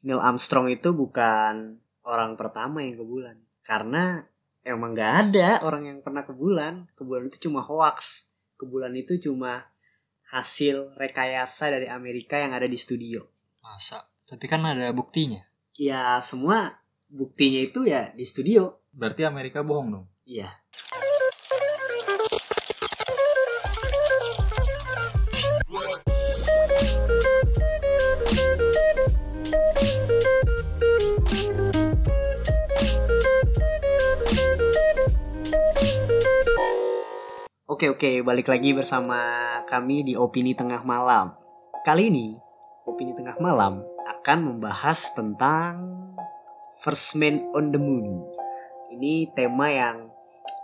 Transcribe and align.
Neil 0.00 0.20
Armstrong 0.20 0.72
itu 0.72 0.92
bukan 0.96 1.76
orang 2.04 2.34
pertama 2.40 2.80
yang 2.80 2.96
ke 2.96 3.04
bulan 3.04 3.36
karena 3.60 4.24
emang 4.64 4.96
nggak 4.96 5.12
ada 5.28 5.50
orang 5.64 5.84
yang 5.88 5.98
pernah 6.00 6.24
ke 6.24 6.32
bulan 6.32 6.88
ke 6.96 7.02
bulan 7.04 7.28
itu 7.28 7.48
cuma 7.48 7.60
hoax 7.60 8.28
ke 8.56 8.64
bulan 8.64 8.92
itu 8.96 9.20
cuma 9.20 9.68
hasil 10.30 10.94
rekayasa 10.96 11.74
dari 11.74 11.90
Amerika 11.90 12.38
yang 12.38 12.54
ada 12.54 12.64
di 12.68 12.78
studio 12.78 13.24
Masa? 13.60 14.02
Tapi 14.24 14.46
kan 14.46 14.62
ada 14.62 14.88
buktinya. 14.94 15.42
ya 15.76 16.16
semua 16.22 16.78
buktinya 17.10 17.60
itu 17.60 17.84
ya 17.86 18.14
di 18.14 18.24
studio 18.24 18.78
Berarti 18.90 19.22
Amerika 19.22 19.62
bohong 19.62 19.88
dong. 19.94 20.06
iya 20.26 20.50
Oke 37.80 37.96
oke, 37.96 38.12
balik 38.28 38.52
lagi 38.52 38.76
bersama 38.76 39.16
kami 39.64 40.04
di 40.04 40.12
Opini 40.12 40.52
Tengah 40.52 40.84
Malam. 40.84 41.32
Kali 41.80 42.12
ini, 42.12 42.36
Opini 42.84 43.16
Tengah 43.16 43.40
Malam 43.40 43.80
akan 44.04 44.38
membahas 44.52 45.16
tentang 45.16 45.88
First 46.84 47.16
Man 47.16 47.40
on 47.56 47.72
the 47.72 47.80
Moon. 47.80 48.20
Ini 48.92 49.32
tema 49.32 49.72
yang 49.72 50.12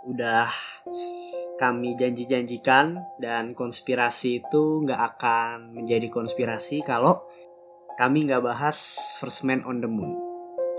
udah 0.05 0.45
kami 1.57 1.97
janji-janjikan 1.97 3.01
dan 3.17 3.57
konspirasi 3.57 4.45
itu 4.45 4.85
nggak 4.85 5.17
akan 5.17 5.73
menjadi 5.73 6.13
konspirasi 6.13 6.85
kalau 6.85 7.25
kami 7.97 8.29
nggak 8.29 8.45
bahas 8.45 8.77
First 9.17 9.41
Man 9.41 9.65
on 9.65 9.81
the 9.81 9.89
Moon. 9.89 10.13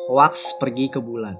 Hoax 0.06 0.54
pergi 0.62 0.86
ke 0.86 1.02
bulan. 1.02 1.34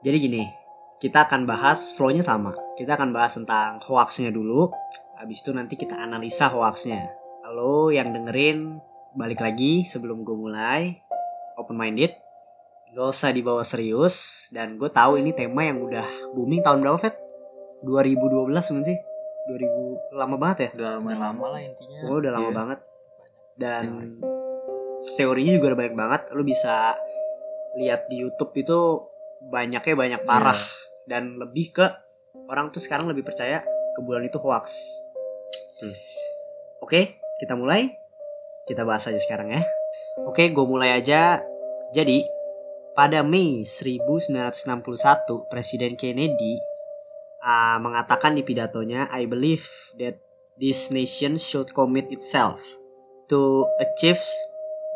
Jadi 0.00 0.16
gini, 0.16 0.59
kita 1.00 1.24
akan 1.24 1.48
bahas 1.48 1.96
flow-nya 1.96 2.20
sama. 2.20 2.52
Kita 2.76 2.92
akan 3.00 3.16
bahas 3.16 3.32
tentang 3.32 3.80
hoaxnya 3.80 4.28
dulu. 4.28 4.68
Habis 5.16 5.40
itu 5.40 5.56
nanti 5.56 5.80
kita 5.80 5.96
analisa 5.96 6.52
hoaxnya. 6.52 7.08
Halo 7.40 7.88
yang 7.88 8.12
dengerin, 8.12 8.76
balik 9.16 9.40
lagi 9.40 9.80
sebelum 9.80 10.28
gue 10.28 10.36
mulai. 10.36 11.00
Open 11.56 11.80
minded. 11.80 12.12
Gak 12.92 13.16
usah 13.16 13.32
dibawa 13.32 13.64
serius. 13.64 14.48
Dan 14.52 14.76
gue 14.76 14.92
tahu 14.92 15.16
ini 15.16 15.32
tema 15.32 15.64
yang 15.64 15.80
udah 15.80 16.04
booming 16.36 16.60
tahun 16.60 16.84
berapa, 16.84 17.00
Fet? 17.00 17.16
2012 17.80 18.52
bukan 18.52 18.84
sih? 18.84 18.98
2000 19.48 20.20
lama 20.20 20.36
banget 20.36 20.56
ya? 20.60 20.70
Udah 20.76 20.76
Udah 20.76 20.90
lumayan 21.00 21.20
lama 21.24 21.44
lah 21.48 21.60
intinya. 21.64 21.98
Oh, 22.12 22.20
udah 22.20 22.32
lama 22.36 22.44
Iya. 22.44 22.56
banget. 22.60 22.78
Dan 23.56 23.84
teorinya 25.16 25.52
juga 25.56 25.66
udah 25.72 25.78
banyak 25.80 25.96
banget. 25.96 26.20
Lu 26.36 26.44
bisa 26.44 26.92
lihat 27.80 28.04
di 28.12 28.20
YouTube 28.20 28.52
itu 28.52 29.08
banyaknya 29.48 29.96
banyak 29.96 30.22
parah 30.28 30.60
dan 31.08 31.40
lebih 31.40 31.72
ke 31.72 31.86
orang 32.50 32.70
tuh 32.74 32.82
sekarang 32.82 33.06
lebih 33.10 33.26
percaya 33.26 33.62
ke 33.94 34.00
bulan 34.02 34.26
itu 34.26 34.38
hoax. 34.38 34.74
Hmm. 35.80 35.96
Oke, 36.84 37.20
kita 37.40 37.54
mulai. 37.56 37.92
Kita 38.68 38.86
bahas 38.86 39.08
aja 39.08 39.18
sekarang 39.18 39.50
ya. 39.50 39.62
Oke, 40.28 40.52
gue 40.52 40.66
mulai 40.66 40.94
aja. 40.94 41.42
Jadi, 41.90 42.22
pada 42.94 43.26
Mei 43.26 43.66
1961, 43.66 45.50
Presiden 45.50 45.98
Kennedy 45.98 46.54
uh, 47.42 47.78
mengatakan 47.82 48.38
di 48.38 48.46
pidatonya, 48.46 49.10
I 49.10 49.26
believe 49.26 49.66
that 49.98 50.20
this 50.60 50.92
nation 50.94 51.40
should 51.40 51.72
commit 51.74 52.06
itself 52.14 52.60
to 53.32 53.66
achieve 53.80 54.22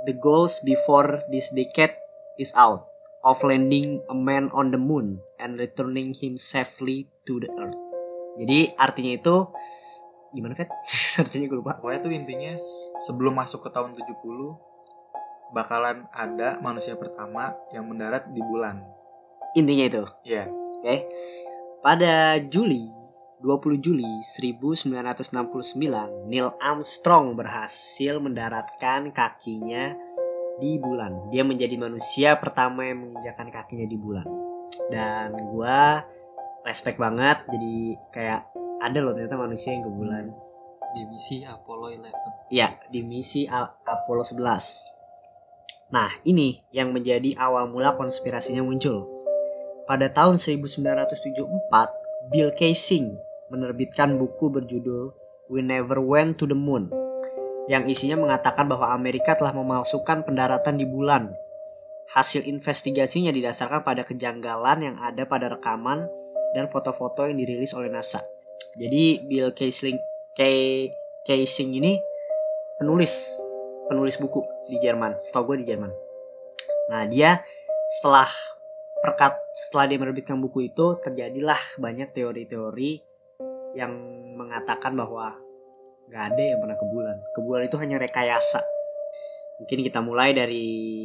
the 0.06 0.14
goals 0.14 0.60
before 0.62 1.24
this 1.32 1.50
decade 1.56 1.96
is 2.36 2.52
out 2.54 2.93
of 3.24 3.40
landing 3.40 4.04
a 4.12 4.16
man 4.16 4.52
on 4.52 4.70
the 4.70 4.78
moon 4.78 5.18
and 5.40 5.56
returning 5.56 6.12
him 6.12 6.36
safely 6.36 7.08
to 7.24 7.40
the 7.40 7.48
earth. 7.56 7.76
Jadi 8.38 8.76
artinya 8.76 9.12
itu 9.16 9.36
gimana 10.36 10.54
Fet? 10.54 10.70
artinya 11.24 11.44
gue 11.48 11.58
lupa. 11.58 11.80
Pokoknya 11.80 12.00
tuh 12.04 12.12
intinya 12.12 12.52
sebelum 13.00 13.34
masuk 13.34 13.64
ke 13.64 13.70
tahun 13.72 13.96
70 13.96 14.20
bakalan 15.54 16.04
ada 16.10 16.58
manusia 16.58 16.98
pertama 16.98 17.54
yang 17.70 17.86
mendarat 17.88 18.26
di 18.34 18.42
bulan. 18.42 18.82
Intinya 19.54 19.86
itu. 19.86 20.04
Iya. 20.26 20.50
Oke. 20.50 21.06
Pada 21.80 22.42
Juli 22.42 22.90
20 23.44 23.78
Juli 23.78 24.08
1969, 24.24 26.26
Neil 26.26 26.50
Armstrong 26.58 27.38
berhasil 27.38 28.18
mendaratkan 28.18 29.12
kakinya 29.12 29.94
di 30.58 30.78
bulan. 30.78 31.30
Dia 31.30 31.42
menjadi 31.42 31.74
manusia 31.78 32.38
pertama 32.38 32.86
yang 32.86 33.08
menginjakan 33.08 33.50
kakinya 33.50 33.86
di 33.88 33.98
bulan. 33.98 34.26
Dan 34.90 35.34
gua 35.50 36.02
respect 36.64 36.98
banget 36.98 37.44
jadi 37.48 37.74
kayak 38.12 38.40
ada 38.80 38.98
loh 39.00 39.12
ternyata 39.16 39.38
manusia 39.40 39.74
yang 39.74 39.84
ke 39.86 39.92
bulan. 39.92 40.24
Di 40.94 41.02
misi 41.10 41.42
Apollo 41.42 41.86
11. 41.90 42.54
Ya, 42.54 42.78
di 42.86 43.02
misi 43.02 43.50
A- 43.50 43.74
Apollo 43.82 44.22
11. 44.22 44.94
Nah, 45.90 46.10
ini 46.22 46.62
yang 46.70 46.94
menjadi 46.94 47.34
awal 47.38 47.66
mula 47.66 47.98
konspirasinya 47.98 48.62
muncul. 48.62 49.10
Pada 49.84 50.08
tahun 50.08 50.38
1974, 50.40 52.30
Bill 52.30 52.50
Kaysing 52.56 53.18
menerbitkan 53.52 54.16
buku 54.16 54.48
berjudul 54.48 55.12
We 55.52 55.60
Never 55.60 56.00
Went 56.00 56.40
to 56.40 56.48
the 56.48 56.56
Moon 56.56 57.03
yang 57.70 57.88
isinya 57.88 58.20
mengatakan 58.20 58.68
bahwa 58.68 58.92
Amerika 58.92 59.36
telah 59.36 59.56
memalsukan 59.56 60.24
pendaratan 60.24 60.76
di 60.76 60.86
bulan. 60.88 61.32
Hasil 62.12 62.46
investigasinya 62.46 63.34
didasarkan 63.34 63.82
pada 63.82 64.04
kejanggalan 64.06 64.78
yang 64.84 64.96
ada 65.00 65.24
pada 65.26 65.50
rekaman 65.50 66.06
dan 66.52 66.70
foto-foto 66.70 67.26
yang 67.26 67.40
dirilis 67.40 67.74
oleh 67.74 67.90
NASA. 67.90 68.22
Jadi 68.78 69.24
Bill 69.26 69.50
Kaysing 69.50 69.98
Kay 70.34 70.90
Kaysing 71.26 71.74
ini 71.78 71.98
penulis 72.78 73.38
penulis 73.86 74.16
buku 74.18 74.42
di 74.66 74.80
Jerman 74.82 75.20
setahu 75.22 75.54
gue 75.54 75.64
di 75.64 75.66
Jerman 75.70 75.92
nah 76.90 77.06
dia 77.08 77.40
setelah 77.88 78.28
perkat 79.00 79.36
setelah 79.54 79.88
dia 79.88 79.98
menerbitkan 80.00 80.40
buku 80.40 80.72
itu 80.72 80.98
terjadilah 81.00 81.60
banyak 81.80 82.12
teori-teori 82.12 83.00
yang 83.76 83.92
mengatakan 84.36 84.96
bahwa 84.96 85.36
nggak 86.08 86.24
ada 86.32 86.42
yang 86.42 86.58
pernah 86.60 86.76
ke 86.76 86.86
bulan. 86.86 87.16
Ke 87.32 87.40
bulan 87.40 87.62
itu 87.66 87.76
hanya 87.80 87.96
rekayasa. 88.00 88.60
Mungkin 89.62 89.78
kita 89.86 90.00
mulai 90.02 90.34
dari 90.34 91.02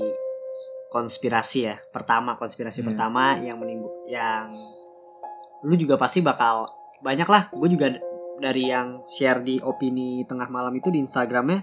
konspirasi 0.89 1.59
ya. 1.69 1.75
Pertama 1.93 2.35
konspirasi 2.35 2.81
Hmm. 2.81 2.93
pertama 2.93 3.37
yang 3.39 3.61
menimbul 3.61 4.09
yang 4.09 4.49
lu 5.63 5.75
juga 5.77 5.95
pasti 5.95 6.19
bakal 6.25 6.65
banyak 6.99 7.29
lah. 7.29 7.47
Gue 7.53 7.69
juga 7.69 7.93
dari 8.39 8.71
yang 8.71 9.03
share 9.05 9.43
di 9.43 9.59
opini 9.61 10.23
tengah 10.25 10.47
malam 10.47 10.71
itu 10.75 10.89
di 10.89 10.99
Instagramnya 11.03 11.61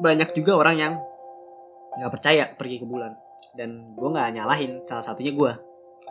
banyak 0.00 0.32
juga 0.32 0.56
orang 0.56 0.76
yang 0.78 0.94
nggak 2.00 2.12
percaya 2.12 2.44
pergi 2.56 2.80
ke 2.80 2.86
bulan. 2.88 3.12
Dan 3.52 3.92
gue 3.92 4.08
nggak 4.08 4.28
nyalahin. 4.40 4.82
Salah 4.88 5.04
satunya 5.04 5.30
gue 5.36 5.52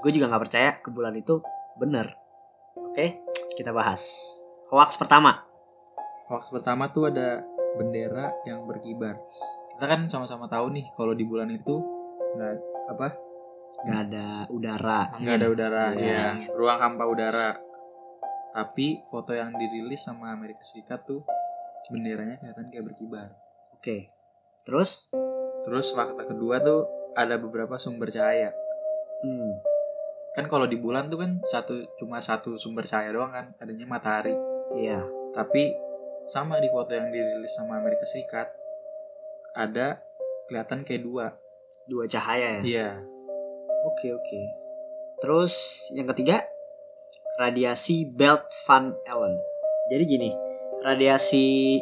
gue 0.02 0.12
juga 0.14 0.30
nggak 0.30 0.44
percaya 0.50 0.70
ke 0.78 0.90
bulan 0.94 1.14
itu 1.18 1.42
bener. 1.78 2.14
Oke 2.78 3.20
kita 3.58 3.74
bahas. 3.74 4.02
Hoax 4.72 4.96
pertama 4.96 5.51
Hoax 6.32 6.48
pertama 6.50 6.88
tuh 6.88 7.12
ada 7.12 7.44
bendera 7.76 8.32
yang 8.44 8.64
berkibar. 8.64 9.20
Kita 9.76 9.86
kan 9.86 10.08
sama-sama 10.08 10.48
tahu 10.48 10.72
nih 10.72 10.88
kalau 10.94 11.12
di 11.12 11.28
bulan 11.28 11.52
itu 11.52 11.76
nggak 12.32 12.56
apa 12.90 13.08
nggak 13.82 14.02
ada 14.08 14.28
udara 14.48 15.00
nggak 15.18 15.36
ada 15.36 15.48
udara 15.50 15.86
Iya. 15.92 16.08
ya 16.08 16.26
ruang 16.54 16.80
hampa 16.80 17.04
udara. 17.04 17.60
Tapi 18.52 19.04
foto 19.08 19.32
yang 19.32 19.52
dirilis 19.52 20.00
sama 20.02 20.32
Amerika 20.32 20.60
Serikat 20.62 21.04
tuh 21.04 21.24
benderanya 21.88 22.36
kelihatan 22.38 22.68
kayak 22.68 22.86
berkibar. 22.86 23.28
oke 23.74 24.08
terus 24.64 25.12
Terus 25.62 25.94
fakta 25.94 26.26
kedua 26.26 26.58
tuh 26.58 26.86
ada 27.14 27.36
beberapa 27.36 27.78
sumber 27.78 28.10
cahaya. 28.10 28.50
hmm, 29.22 29.52
Kan 30.32 30.48
kalau 30.48 30.66
di 30.66 30.74
bulan 30.74 31.06
tuh 31.06 31.22
kan 31.22 31.38
satu 31.44 31.86
cuma 31.96 32.18
satu 32.18 32.56
sumber 32.56 32.82
cahaya 32.82 33.12
doang 33.12 33.30
kan, 33.30 33.54
adanya 33.58 33.86
matahari. 33.86 34.34
iya 34.74 35.04
Tapi 35.32 35.70
sama 36.26 36.62
di 36.62 36.70
foto 36.70 36.94
yang 36.94 37.10
dirilis 37.10 37.54
sama 37.54 37.82
Amerika 37.82 38.06
Serikat 38.06 38.52
ada 39.58 40.00
kelihatan 40.48 40.84
kayak 40.88 41.04
dua. 41.04 41.26
dua 41.90 42.06
cahaya 42.08 42.60
ya 42.60 42.62
Iya. 42.64 42.90
Oke 43.82 44.14
oke. 44.14 44.42
Terus 45.22 45.54
yang 45.98 46.06
ketiga 46.14 46.46
radiasi 47.42 48.06
Belt 48.06 48.46
Van 48.70 48.94
Allen. 49.10 49.34
Jadi 49.90 50.04
gini, 50.06 50.30
radiasi 50.86 51.78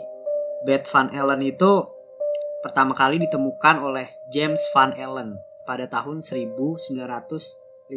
Belt 0.64 0.88
Van 0.88 1.12
Allen 1.12 1.44
itu 1.44 1.72
pertama 2.64 2.96
kali 2.96 3.20
ditemukan 3.20 3.76
oleh 3.84 4.08
James 4.32 4.64
Van 4.72 4.96
Allen 4.96 5.36
pada 5.68 5.88
tahun 5.92 6.24
1958. 6.24 7.92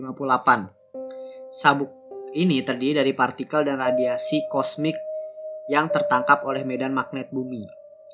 Sabuk 1.52 1.90
ini 2.32 2.64
terdiri 2.64 2.96
dari 2.98 3.12
partikel 3.12 3.62
dan 3.62 3.78
radiasi 3.78 4.48
kosmik 4.48 4.96
yang 5.70 5.90
tertangkap 5.90 6.42
oleh 6.42 6.66
medan 6.66 6.94
magnet 6.94 7.30
bumi. 7.30 7.66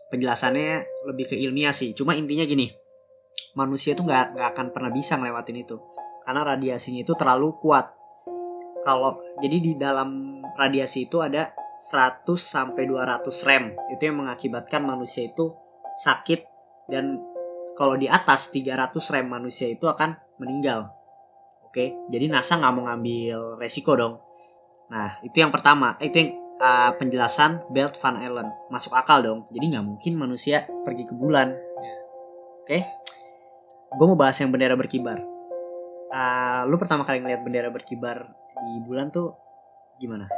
Penjelasannya 0.08 1.04
lebih 1.08 1.32
ke 1.32 1.36
ilmiah 1.36 1.72
sih, 1.72 1.92
cuma 1.92 2.16
intinya 2.16 2.44
gini. 2.48 2.72
manusia 3.56 3.96
itu 3.96 4.06
nggak 4.06 4.38
nggak 4.38 4.48
akan 4.54 4.66
pernah 4.70 4.90
bisa 4.92 5.18
ngelewatin 5.18 5.66
itu. 5.66 5.76
Karena 6.22 6.46
radiasinya 6.46 7.02
itu 7.02 7.14
terlalu 7.18 7.58
kuat. 7.58 7.90
Kalau 8.86 9.18
jadi 9.42 9.56
di 9.58 9.72
dalam 9.74 10.38
radiasi 10.54 11.10
itu 11.10 11.18
ada 11.18 11.50
100 11.78 12.26
sampai 12.38 12.86
200 12.86 13.24
rem. 13.48 13.74
Itu 13.94 14.02
yang 14.10 14.22
mengakibatkan 14.22 14.82
manusia 14.84 15.26
itu 15.26 15.54
sakit. 15.98 16.46
Dan 16.86 17.18
kalau 17.74 17.94
di 17.94 18.06
atas 18.06 18.50
300 18.50 18.94
rem 19.14 19.26
manusia 19.26 19.70
itu 19.70 19.86
akan 19.86 20.18
meninggal. 20.42 20.90
Oke? 21.66 21.94
Jadi 22.10 22.26
NASA 22.26 22.58
nggak 22.58 22.72
mau 22.74 22.90
ngambil 22.90 23.58
resiko 23.58 23.94
dong. 23.94 24.18
Nah 24.90 25.22
itu 25.22 25.38
yang 25.38 25.54
pertama. 25.54 25.94
Itu 26.02 26.16
yang 26.18 26.30
uh, 26.58 26.90
penjelasan 26.98 27.64
Belt 27.70 27.94
Van 27.98 28.18
Allen. 28.18 28.48
Masuk 28.68 28.94
akal 28.94 29.22
dong. 29.22 29.40
Jadi 29.54 29.64
nggak 29.74 29.86
mungkin 29.86 30.12
manusia 30.18 30.66
pergi 30.84 31.06
ke 31.06 31.14
bulan. 31.14 31.54
Oke. 32.62 32.78
Gue 33.88 34.06
mau 34.06 34.18
bahas 34.18 34.36
yang 34.42 34.52
bendera 34.52 34.76
berkibar. 34.76 35.18
Uh, 36.08 36.68
lu 36.68 36.76
pertama 36.76 37.04
kali 37.04 37.24
ngeliat 37.24 37.40
bendera 37.40 37.68
berkibar 37.72 38.28
di 38.58 38.74
bulan 38.84 39.08
tuh 39.08 39.32
gimana? 39.96 40.28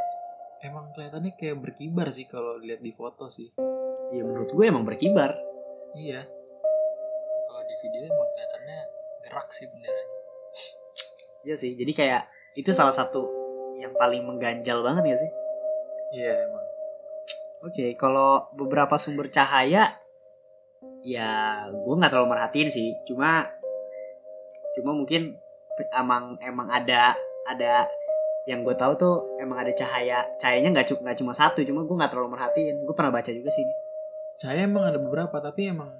Emang 0.60 0.92
kelihatannya 0.92 1.34
kayak 1.34 1.56
berkibar 1.58 2.12
sih 2.12 2.28
kalau 2.28 2.60
lihat 2.60 2.84
di 2.84 2.92
foto 2.92 3.32
sih. 3.32 3.50
ya 4.10 4.26
menurut 4.26 4.50
gue 4.50 4.64
emang 4.66 4.82
berkibar. 4.82 5.34
Iya. 5.94 6.26
Kalau 7.46 7.62
di 7.66 7.74
video 7.82 8.10
emang 8.10 8.28
kelihatannya 8.34 8.78
gerak 9.26 9.48
sih 9.50 9.66
benderanya. 9.70 10.16
Iya 11.46 11.54
sih. 11.56 11.72
Jadi 11.78 11.92
kayak 11.94 12.22
itu 12.58 12.70
salah 12.74 12.92
satu 12.94 13.30
yang 13.78 13.94
paling 13.96 14.26
mengganjal 14.26 14.84
banget 14.84 15.14
ya 15.14 15.16
sih 15.16 15.30
Iya 16.10 16.50
emang. 16.50 16.66
Oke, 17.60 17.92
kalau 17.94 18.48
beberapa 18.56 18.96
sumber 18.96 19.28
cahaya, 19.28 20.00
ya 21.04 21.64
gue 21.68 21.94
nggak 21.94 22.10
terlalu 22.10 22.32
merhatiin 22.32 22.70
sih. 22.72 22.96
Cuma, 23.04 23.46
cuma 24.74 24.96
mungkin 24.96 25.36
emang 25.92 26.36
emang 26.40 26.68
ada 26.72 27.14
ada 27.48 27.84
yang 28.48 28.64
gue 28.64 28.72
tahu 28.72 28.96
tuh 28.96 29.16
emang 29.36 29.60
ada 29.60 29.72
cahaya 29.76 30.24
cahayanya 30.40 30.72
nggak 30.72 30.88
cuma 30.88 31.00
nggak 31.06 31.18
cuma 31.20 31.32
satu. 31.36 31.60
Cuma 31.62 31.84
gue 31.84 31.96
nggak 31.96 32.10
terlalu 32.10 32.34
merhatiin. 32.34 32.82
Gue 32.88 32.94
pernah 32.96 33.12
baca 33.12 33.30
juga 33.30 33.50
sih. 33.52 33.66
Cahaya 34.40 34.64
emang 34.64 34.88
ada 34.88 34.98
beberapa 34.98 35.36
tapi 35.38 35.68
emang 35.68 35.92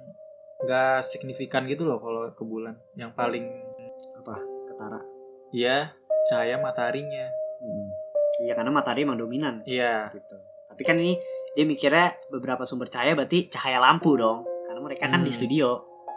nggak 0.65 1.05
signifikan 1.05 1.69
gitu 1.69 1.85
loh 1.85 2.01
kalau 2.01 2.27
ke 2.33 2.43
bulan. 2.43 2.73
Yang 2.97 3.11
paling 3.13 3.45
Apa? 4.21 4.37
Ketara. 4.69 5.01
ya 5.53 5.93
cahaya 6.29 6.57
mataharinya. 6.57 7.40
Iya 8.41 8.53
karena 8.53 8.71
matahari 8.71 9.05
emang 9.05 9.15
dominan 9.15 9.61
Iya. 9.63 10.09
gitu. 10.09 10.35
Tapi 10.67 10.81
kan 10.81 10.97
ini 10.97 11.13
dia 11.51 11.63
mikirnya 11.63 12.09
beberapa 12.27 12.63
sumber 12.63 12.87
cahaya 12.87 13.13
berarti 13.13 13.47
cahaya 13.47 13.77
lampu 13.77 14.15
dong. 14.15 14.43
Karena 14.65 14.79
mereka 14.79 15.05
kan 15.05 15.21
di 15.21 15.29
Hmm. 15.29 15.37
studio. 15.37 15.67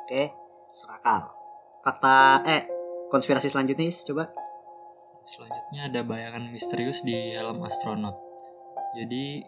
Oke, 0.04 0.30
serakal. 0.70 1.28
Fakta 1.80 2.14
eh 2.44 2.62
konspirasi 3.08 3.48
selanjutnya 3.48 3.84
Is, 3.84 4.02
coba. 4.02 4.30
Selanjutnya 5.22 5.88
ada 5.88 6.00
bayangan 6.02 6.48
misterius 6.48 7.00
di 7.00 7.32
helm 7.32 7.60
astronot. 7.60 8.16
Jadi 8.94 9.40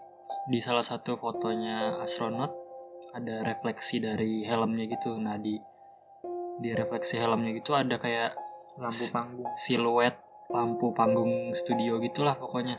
di 0.49 0.59
salah 0.59 0.83
satu 0.83 1.15
fotonya 1.15 2.01
astronot 2.01 2.51
ada 3.13 3.41
refleksi 3.41 4.01
dari 4.01 4.43
helmnya 4.43 4.89
gitu. 4.91 5.17
Nah 5.17 5.37
di 5.37 5.57
di 6.57 6.73
refleksi 6.73 7.17
helmnya 7.17 7.53
gitu 7.53 7.73
ada 7.73 7.97
kayak 7.97 8.33
Lampu 8.77 9.05
panggung. 9.09 9.53
siluet 9.55 10.17
lampu 10.49 10.91
panggung 10.91 11.51
studio 11.53 11.99
gitulah 11.99 12.35
pokoknya 12.35 12.79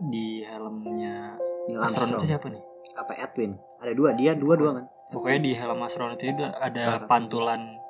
di 0.00 0.42
helmnya 0.42 1.34
Neil 1.66 1.80
astronot 1.80 2.16
Armstrong. 2.16 2.26
siapa 2.26 2.46
nih? 2.48 2.62
apa 2.94 3.12
Edwin 3.14 3.52
ada 3.78 3.92
dua 3.92 4.10
dia 4.12 4.32
dua 4.34 4.54
dua 4.54 4.70
kan 4.74 4.86
Pokoknya 5.08 5.40
di 5.40 5.52
helm 5.56 5.80
astronot 5.80 6.20
itu 6.20 6.36
ada- 6.44 6.76
Salah. 7.00 7.08
pantulan 7.08 7.80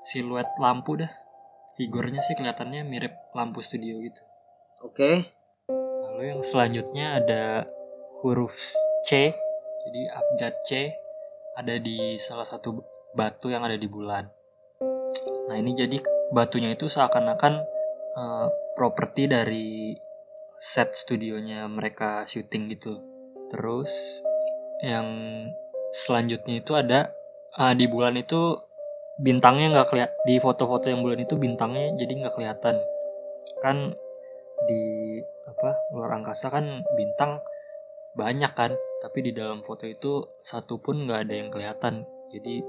siluet 0.00 0.46
lampu 0.56 0.94
dah. 0.94 1.10
Figurnya 1.74 2.22
sih 2.22 2.34
kelihatannya 2.34 2.86
mirip 2.86 3.10
lampu 3.32 3.58
studio 3.58 3.98
gitu. 3.98 4.22
oke 4.80 5.26
Lalu 6.06 6.22
yang 6.28 6.38
selanjutnya 6.38 7.18
ada 7.18 7.66
huruf 8.22 8.54
C, 9.02 9.34
jadi 9.80 10.00
abjad 10.12 10.54
C 10.62 10.70
ada 11.54 11.74
di 11.78 12.14
salah 12.14 12.42
satu 12.42 12.78
batu 13.10 13.50
yang 13.50 13.62
ada 13.62 13.74
di 13.74 13.86
bulan. 13.86 14.30
Nah 15.46 15.54
ini 15.54 15.74
jadi 15.74 15.98
batunya 16.30 16.70
itu 16.70 16.86
seakan-akan 16.86 17.58
eh, 18.18 18.48
properti 18.74 19.30
dari 19.30 19.94
set 20.58 20.92
studionya 20.92 21.70
mereka 21.70 22.26
syuting 22.26 22.74
gitu. 22.74 22.98
Terus 23.48 24.20
yang 24.82 25.06
selanjutnya 25.94 26.60
itu 26.60 26.74
ada 26.74 27.14
ah, 27.54 27.72
di 27.72 27.86
bulan 27.86 28.18
itu 28.18 28.58
bintangnya 29.18 29.74
nggak 29.74 29.88
kelihatan 29.90 30.14
di 30.30 30.34
foto-foto 30.38 30.86
yang 30.90 31.02
bulan 31.02 31.18
itu 31.22 31.34
bintangnya 31.38 31.94
jadi 31.94 32.12
nggak 32.26 32.34
kelihatan. 32.34 32.76
Kan 33.62 33.94
di 34.66 34.82
apa 35.46 35.70
luar 35.94 36.18
angkasa 36.18 36.50
kan 36.50 36.82
bintang 36.98 37.40
banyak 38.18 38.50
kan 38.52 38.74
tapi 38.98 39.22
di 39.22 39.30
dalam 39.30 39.62
foto 39.62 39.86
itu 39.86 40.26
satu 40.42 40.82
pun 40.82 41.06
nggak 41.06 41.30
ada 41.30 41.34
yang 41.38 41.48
kelihatan. 41.54 42.02
Jadi 42.34 42.60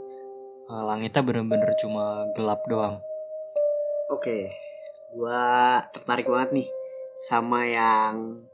eh, 0.69 0.83
langitnya 0.85 1.25
bener-bener 1.25 1.73
cuma 1.81 2.29
gelap 2.37 2.61
doang. 2.69 3.01
Oke 4.09 4.68
gua 5.15 5.81
tertarik 5.89 6.27
banget 6.29 6.49
nih 6.61 6.69
sama 7.19 7.67
yang 7.67 8.45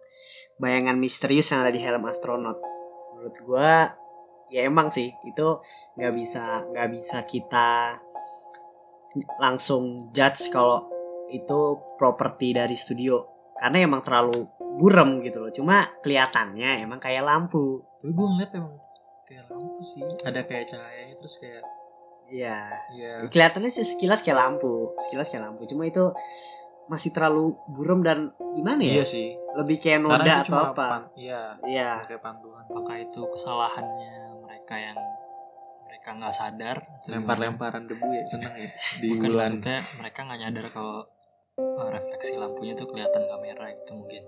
bayangan 0.57 0.97
misterius 0.97 1.51
yang 1.51 1.61
ada 1.63 1.73
di 1.73 1.81
helm 1.81 2.07
astronot 2.07 2.57
menurut 3.15 3.37
gua 3.43 3.93
ya 4.49 4.63
emang 4.65 4.93
sih 4.93 5.11
itu 5.25 5.47
nggak 5.97 6.13
bisa 6.15 6.63
nggak 6.71 6.89
bisa 6.93 7.17
kita 7.25 7.99
langsung 9.41 10.11
judge 10.11 10.51
kalau 10.51 10.85
itu 11.31 11.79
properti 11.97 12.53
dari 12.53 12.75
studio 12.77 13.25
karena 13.55 13.87
emang 13.87 14.03
terlalu 14.03 14.45
burem 14.75 15.23
gitu 15.23 15.39
loh 15.39 15.51
cuma 15.55 15.87
kelihatannya 16.03 16.83
emang 16.83 16.99
kayak 16.99 17.23
lampu 17.23 17.81
Tapi 17.99 18.11
gue 18.11 18.27
ngeliat 18.27 18.51
emang 18.53 18.75
kayak 19.25 19.45
lampu 19.49 19.81
sih. 19.81 20.05
Ada 20.21 20.45
kayak 20.45 20.65
cahayanya 20.69 21.15
terus 21.17 21.35
kayak 21.41 21.63
Iya. 22.27 22.57
Ya 22.91 23.11
kelihatannya 23.25 23.69
sih 23.69 23.85
sekilas 23.85 24.19
kayak 24.19 24.37
lampu 24.37 24.93
sekilas 24.99 25.27
kayak 25.27 25.45
lampu. 25.45 25.65
Cuma 25.65 25.85
itu 25.85 26.09
masih 26.85 27.09
terlalu 27.11 27.53
burem 27.67 28.01
dan 28.01 28.17
gimana 28.53 28.77
ya? 28.79 29.01
Iya 29.01 29.05
sih. 29.05 29.27
lebih 29.55 29.79
kayak 29.79 30.03
noda 30.03 30.19
itu 30.19 30.35
atau 30.35 30.47
cuma 30.51 30.61
apa? 30.69 30.85
pan- 30.85 31.09
Iya, 31.15 31.41
iya. 31.63 32.03
Kayak 32.03 32.21
pantulan. 32.21 32.63
apakah 32.65 32.95
itu 32.99 33.21
kesalahannya 33.23 34.13
mereka 34.37 34.75
yang 34.75 34.97
mereka 35.81 36.09
nggak 36.11 36.33
sadar? 36.33 36.77
Lempar-lemparan 37.07 37.87
debu 37.87 38.03
ya 38.11 38.23
seneng 38.27 38.51
ya. 38.53 38.67
Di 38.99 39.07
Bukan 39.15 39.29
bulan. 39.31 39.47
maksudnya 39.47 39.79
mereka 39.95 40.19
nggak 40.21 40.39
nyadar 40.41 40.65
kalau 40.69 40.97
eh, 41.55 41.87
refleksi 41.89 42.35
lampunya 42.35 42.73
tuh 42.73 42.85
kelihatan 42.85 43.23
kamera 43.23 43.65
gitu 43.71 43.91
mungkin. 43.95 44.23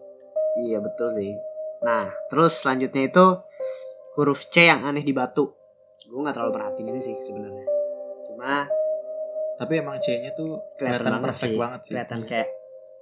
Iya 0.57 0.79
betul 0.79 1.11
sih. 1.11 1.35
Nah 1.83 2.07
terus 2.31 2.63
selanjutnya 2.63 3.03
itu 3.05 3.25
huruf 4.15 4.47
C 4.47 4.63
yang 4.65 4.81
aneh 4.81 5.03
di 5.03 5.11
batu. 5.11 5.51
Gue 6.07 6.19
nggak 6.23 6.33
terlalu 6.33 6.55
perhatiin 6.55 6.87
ini 6.87 7.01
sih 7.03 7.19
sebenarnya 7.19 7.67
cuma 8.37 8.69
Tapi 9.57 9.73
emang 9.75 9.97
C-nya 9.97 10.29
tuh 10.31 10.61
kelihatan 10.77 11.17
perfect 11.17 11.49
sih 11.49 11.57
banget 11.57 11.79
sih. 11.81 11.91
kelihatan 11.91 12.19
kayak 12.23 12.47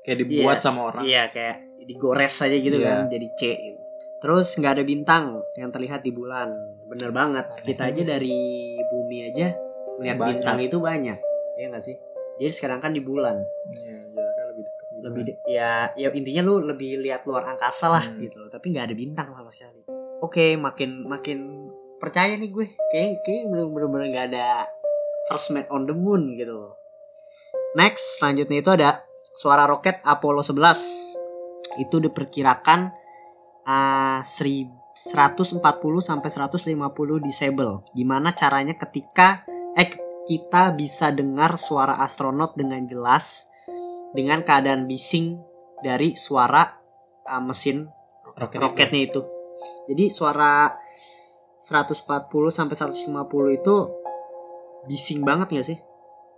Kayak 0.02 0.18
dibuat 0.22 0.56
Iya. 0.56 0.64
sama 0.64 0.80
orang. 0.86 1.04
iya 1.04 1.24
kayak 1.28 1.56
digores 1.84 2.36
aja 2.40 2.56
gitu 2.56 2.78
Iya. 2.78 2.88
kan 2.88 2.98
jadi 3.06 3.28
C 3.36 3.42
gitu. 3.52 3.82
terus 4.18 4.48
nggak 4.56 4.74
ada 4.74 4.84
bintang 4.84 5.24
yang 5.54 5.70
terlihat 5.70 6.00
di 6.00 6.10
bulan 6.10 6.50
bener 6.86 7.12
banget 7.12 7.46
Aneh 7.46 7.62
kita 7.62 7.84
aja 7.86 8.00
sih. 8.00 8.08
dari 8.08 8.38
bumi 8.88 9.18
aja 9.28 9.52
melihat 9.96 10.16
Banyak. 10.16 10.30
bintang 10.32 10.58
itu 10.62 10.78
banyak 10.80 11.20
ya 11.54 11.66
nggak 11.68 11.84
sih 11.84 11.98
jadi 12.38 12.52
sekarang 12.54 12.80
kan 12.80 12.92
di 12.92 13.02
bulan 13.02 13.36
Iya, 13.68 14.00
jaraknya 14.08 14.44
lebih 14.48 14.64
dekat. 14.64 14.86
di 14.88 14.98
lebih 14.98 15.12
bulan. 15.20 15.26
de- 15.28 15.42
ya 15.52 15.70
ya 15.94 16.08
intinya 16.10 16.42
lu 16.44 16.56
lebih 16.64 16.92
lihat 17.02 17.22
luar 17.24 17.44
angkasa 17.46 17.92
lah 17.92 18.04
Hmm. 18.04 18.18
gitu 18.20 18.40
loh 18.40 18.50
tapi 18.50 18.72
nggak 18.72 18.86
ada 18.86 18.96
bintang 18.96 19.28
sama 19.30 19.50
sekali 19.50 19.84
oke 20.22 20.46
makin 20.56 21.04
makin 21.04 21.38
percaya 21.98 22.34
nih 22.34 22.50
gue 22.50 22.68
kayak 22.90 23.22
kayak 23.22 23.44
belum 23.48 23.68
bener-bener 23.70 24.08
nggak 24.10 24.26
ada 24.32 24.48
first 25.30 25.54
man 25.54 25.66
on 25.74 25.90
the 25.90 25.96
moon 25.96 26.34
gitu 26.38 26.54
loh 26.54 26.74
next 27.76 28.22
selanjutnya 28.22 28.62
itu 28.62 28.72
ada 28.72 28.90
suara 29.36 29.68
roket 29.68 30.00
Apollo 30.08 30.48
11 30.48 31.84
itu 31.84 32.00
diperkirakan 32.00 32.88
uh, 33.68 34.20
seri- 34.24 34.72
140 34.96 35.60
sampai 36.00 36.30
150 36.32 36.72
disable. 37.20 37.84
Gimana 37.92 38.32
caranya 38.32 38.80
ketika 38.80 39.44
eh 39.76 39.92
kita 40.24 40.72
bisa 40.72 41.12
dengar 41.12 41.60
suara 41.60 42.00
astronot 42.00 42.56
dengan 42.56 42.88
jelas 42.88 43.52
dengan 44.16 44.42
keadaan 44.48 44.88
bising 44.88 45.36
dari 45.84 46.16
suara 46.16 46.80
uh, 47.28 47.44
mesin 47.44 47.92
Roket 48.36 48.60
roketnya 48.64 49.00
itu. 49.04 49.22
Jadi 49.92 50.12
suara 50.12 50.80
140 51.60 52.32
sampai 52.52 52.76
150 52.76 53.60
itu 53.60 53.76
bising 54.86 55.22
banget 55.22 55.48
gak 55.52 55.68
sih? 55.68 55.78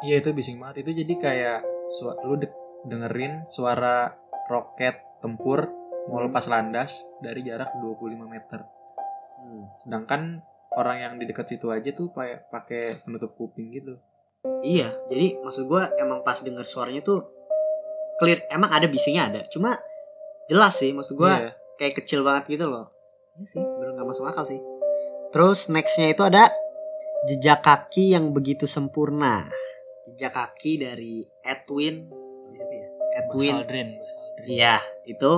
Iya 0.01 0.21
itu 0.21 0.29
bising 0.31 0.57
banget. 0.57 0.85
Itu 0.85 0.91
jadi 0.93 1.13
kayak 1.15 1.59
su- 1.89 2.17
lu 2.23 2.35
de- 2.37 2.53
dengerin 2.83 3.45
suara 3.45 4.13
roket 4.47 4.95
tempur 5.19 5.67
mau 6.07 6.21
lepas 6.21 6.47
landas 6.47 6.91
dari 7.19 7.41
jarak 7.41 7.75
25 7.75 8.23
meter. 8.25 8.63
Hmm. 9.37 9.63
Sedangkan 9.83 10.21
orang 10.73 10.97
yang 10.97 11.13
di 11.17 11.25
dekat 11.25 11.47
situ 11.47 11.67
aja 11.67 11.89
tuh 11.89 12.11
pakai 12.11 12.47
pakai 12.47 12.83
penutup 13.01 13.33
kuping 13.33 13.71
gitu 13.71 13.97
Iya, 14.57 14.93
jadi 15.07 15.41
maksud 15.41 15.65
gue 15.65 15.81
emang 15.97 16.21
pas 16.21 16.37
denger 16.37 16.63
suaranya 16.63 17.01
tuh 17.01 17.25
clear. 18.15 18.45
Emang 18.47 18.69
ada 18.69 18.85
bisingnya 18.85 19.27
ada, 19.27 19.41
cuma 19.45 19.75
jelas 20.45 20.73
sih 20.73 20.93
maksud 20.93 21.13
gue 21.15 21.27
Iya. 21.27 21.51
kayak 21.75 21.93
kecil 21.95 22.23
banget 22.23 22.55
gitu 22.55 22.65
loh. 22.65 22.89
Iya 23.35 23.45
sih, 23.45 23.61
bener 23.61 23.93
nggak 23.93 24.07
masuk 24.07 24.23
akal 24.23 24.45
sih. 24.45 24.61
Terus 25.29 25.67
nextnya 25.67 26.09
itu 26.09 26.23
ada 26.23 26.47
jejak 27.25 27.65
kaki 27.65 28.13
yang 28.13 28.29
begitu 28.35 28.69
sempurna. 28.69 29.49
Jejak 30.05 30.37
kaki 30.37 30.77
dari 30.77 31.25
Edwin, 31.41 32.05
ya? 32.53 32.87
Edwin. 33.25 33.53
Aldrin. 33.57 33.89
Iya, 34.45 34.77
itu 35.09 35.31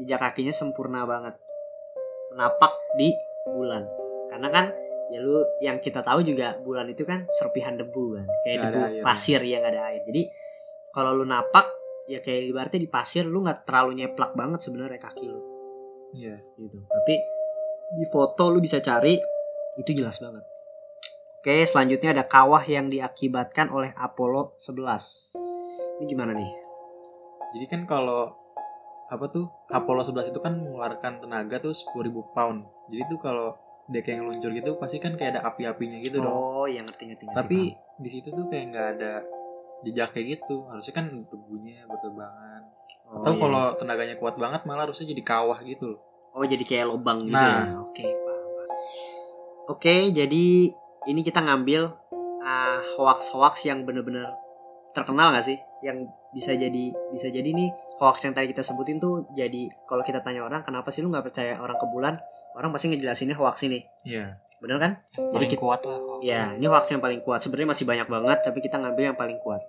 jejak 0.00 0.20
kakinya 0.24 0.54
sempurna 0.54 1.04
banget. 1.04 1.36
Menapak 2.32 2.72
di 2.96 3.12
bulan. 3.52 3.84
Karena 4.32 4.48
kan 4.48 4.64
ya 5.12 5.20
lu 5.20 5.44
yang 5.60 5.76
kita 5.76 6.00
tahu 6.00 6.24
juga 6.24 6.56
bulan 6.64 6.88
itu 6.88 7.04
kan 7.04 7.28
serpihan 7.28 7.76
debu 7.76 8.16
kan, 8.16 8.26
kayak 8.48 8.58
debu 8.64 8.80
airnya. 8.80 9.02
pasir 9.04 9.40
yang 9.44 9.60
ada 9.60 9.92
air. 9.92 10.00
Jadi 10.08 10.24
kalau 10.88 11.12
lu 11.12 11.28
napak 11.28 11.68
ya 12.08 12.24
kayak 12.24 12.48
ibaratnya 12.48 12.80
di 12.80 12.88
pasir 12.88 13.28
lu 13.28 13.44
nggak 13.44 13.68
terlalu 13.68 14.00
nyeplak 14.00 14.32
banget 14.32 14.64
sebenarnya 14.64 14.98
kaki 14.98 15.28
lu 15.28 15.40
Iya. 16.16 16.36
gitu. 16.56 16.78
Tapi 16.88 17.14
di 18.00 18.06
foto 18.08 18.48
lu 18.48 18.60
bisa 18.64 18.80
cari 18.80 19.16
itu 19.76 19.90
jelas 19.92 20.16
banget. 20.20 20.44
Oke, 21.42 21.66
selanjutnya 21.66 22.14
ada 22.14 22.22
kawah 22.22 22.62
yang 22.62 22.86
diakibatkan 22.86 23.66
oleh 23.74 23.90
Apollo 23.98 24.54
11. 24.62 25.34
Ini 25.98 26.06
gimana 26.06 26.38
nih? 26.38 26.46
Jadi 27.50 27.66
kan 27.66 27.82
kalau 27.82 28.30
apa 29.10 29.26
tuh 29.26 29.50
Apollo 29.66 30.06
11 30.06 30.30
itu 30.30 30.38
kan 30.38 30.54
mengeluarkan 30.54 31.18
tenaga 31.18 31.58
tuh 31.58 31.74
10.000 31.74 32.14
pound. 32.30 32.62
Jadi 32.94 33.02
tuh 33.10 33.18
kalau 33.18 33.58
dia 33.90 34.06
kayak 34.06 34.22
ngeluncur 34.22 34.54
gitu 34.54 34.78
pasti 34.78 35.02
kan 35.02 35.18
kayak 35.18 35.34
ada 35.34 35.50
api-apinya 35.50 35.98
gitu 35.98 36.22
dong. 36.22 36.30
Oh, 36.30 36.70
yang 36.70 36.86
ngerti 36.86 37.10
ngerti. 37.10 37.26
Tapi 37.34 37.74
di 37.74 38.06
situ 38.06 38.30
tuh 38.30 38.46
kayak 38.46 38.64
nggak 38.70 38.88
ada 39.02 39.12
jejak 39.82 40.14
kayak 40.14 40.38
gitu. 40.38 40.62
Harusnya 40.70 40.94
kan 40.94 41.26
debunya 41.26 41.82
berterbangan. 41.90 42.70
Oh, 43.10 43.18
Atau 43.18 43.34
iya. 43.34 43.40
kalau 43.42 43.64
tenaganya 43.82 44.14
kuat 44.14 44.38
banget 44.38 44.62
malah 44.62 44.86
harusnya 44.86 45.10
jadi 45.10 45.26
kawah 45.26 45.58
gitu 45.66 45.90
loh. 45.90 46.00
Oh 46.38 46.46
jadi 46.46 46.62
kayak 46.62 46.86
lubang 46.86 47.26
gitu 47.26 47.34
Nah. 47.34 47.66
ya. 47.66 47.82
Oke, 47.82 48.06
paham. 48.06 48.46
Oke, 49.66 49.94
jadi 50.14 50.46
ini 51.06 51.20
kita 51.22 51.42
ngambil 51.42 51.90
uh, 52.42 52.80
hoax-hoax 52.98 53.66
yang 53.66 53.82
bener-bener 53.86 54.28
terkenal 54.92 55.32
gak 55.34 55.46
sih? 55.46 55.58
Yang 55.82 56.10
bisa 56.32 56.54
jadi 56.54 56.84
bisa 57.10 57.28
jadi 57.28 57.50
nih 57.50 57.68
hoax 58.00 58.24
yang 58.24 58.32
tadi 58.32 58.50
kita 58.54 58.64
sebutin 58.64 58.96
tuh 59.02 59.28
jadi 59.36 59.68
kalau 59.84 60.00
kita 60.00 60.24
tanya 60.24 60.46
orang 60.46 60.64
kenapa 60.64 60.88
sih 60.88 61.04
lu 61.04 61.12
nggak 61.12 61.28
percaya 61.28 61.58
orang 61.60 61.76
ke 61.76 61.86
bulan? 61.90 62.14
Orang 62.52 62.70
pasti 62.72 62.92
ngejelasinnya 62.92 63.36
hoax 63.36 63.64
ini. 63.64 63.80
Iya. 64.04 64.36
Bener 64.60 64.76
kan? 64.76 64.92
Paling 65.16 65.48
kita- 65.48 65.60
kuat 65.60 65.80
lah. 65.88 65.96
hoax. 65.98 66.20
Ya, 66.20 66.52
ini 66.52 66.66
hoax 66.68 66.84
yang 66.92 67.00
paling 67.00 67.24
kuat. 67.24 67.40
Sebenarnya 67.40 67.72
masih 67.72 67.84
banyak 67.88 68.08
banget, 68.12 68.38
tapi 68.44 68.58
kita 68.60 68.76
ngambil 68.76 69.04
yang 69.12 69.18
paling 69.18 69.40
kuat. 69.40 69.64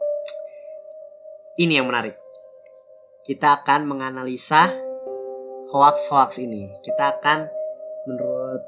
Ini 1.56 1.80
yang 1.80 1.88
menarik. 1.88 2.20
Kita 3.24 3.63
akan 3.63 3.88
menganalisa 3.88 4.68
hoax-hoax 5.72 6.44
ini. 6.44 6.75
Kita 6.84 7.18
akan 7.18 7.48
menurut 8.04 8.63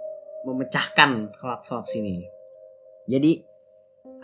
memecahkan 0.47 1.35
hoax-hoax 1.43 1.99
ini. 1.99 2.34
Jadi 3.05 3.41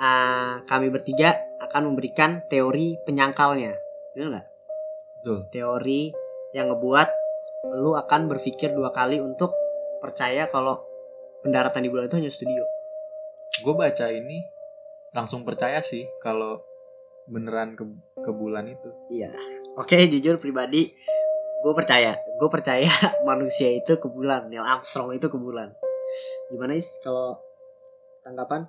ah, 0.01 0.61
kami 0.65 0.89
bertiga 0.89 1.37
akan 1.61 1.93
memberikan 1.93 2.45
teori 2.49 2.97
penyangkalnya. 3.05 3.77
Benar 4.17 4.27
nggak? 4.33 4.45
Betul. 5.21 5.37
Teori 5.53 6.01
yang 6.57 6.73
ngebuat 6.73 7.09
lu 7.77 7.93
akan 7.93 8.25
berpikir 8.25 8.73
dua 8.73 8.89
kali 8.89 9.21
untuk 9.21 9.53
percaya 10.01 10.49
kalau 10.49 10.81
pendaratan 11.45 11.85
di 11.85 11.89
bulan 11.93 12.09
itu 12.09 12.17
hanya 12.17 12.33
studio. 12.33 12.65
Gue 13.61 13.77
baca 13.77 14.09
ini 14.09 14.41
langsung 15.13 15.45
percaya 15.45 15.79
sih 15.85 16.09
kalau 16.23 16.65
beneran 17.29 17.77
ke, 17.77 17.85
ke 18.17 18.31
bulan 18.33 18.65
itu. 18.65 18.89
Iya. 19.13 19.29
Oke, 19.77 20.09
jujur 20.09 20.41
pribadi, 20.41 20.89
gue 21.61 21.73
percaya. 21.77 22.17
Gue 22.41 22.49
percaya 22.49 22.89
manusia 23.29 23.69
itu 23.69 24.01
ke 24.01 24.07
bulan. 24.09 24.49
Neil 24.49 24.65
Armstrong 24.65 25.13
itu 25.13 25.29
ke 25.29 25.37
bulan. 25.37 25.77
Gimana 26.49 26.73
is 26.73 26.89
kalau 27.05 27.37
tanggapan? 28.23 28.65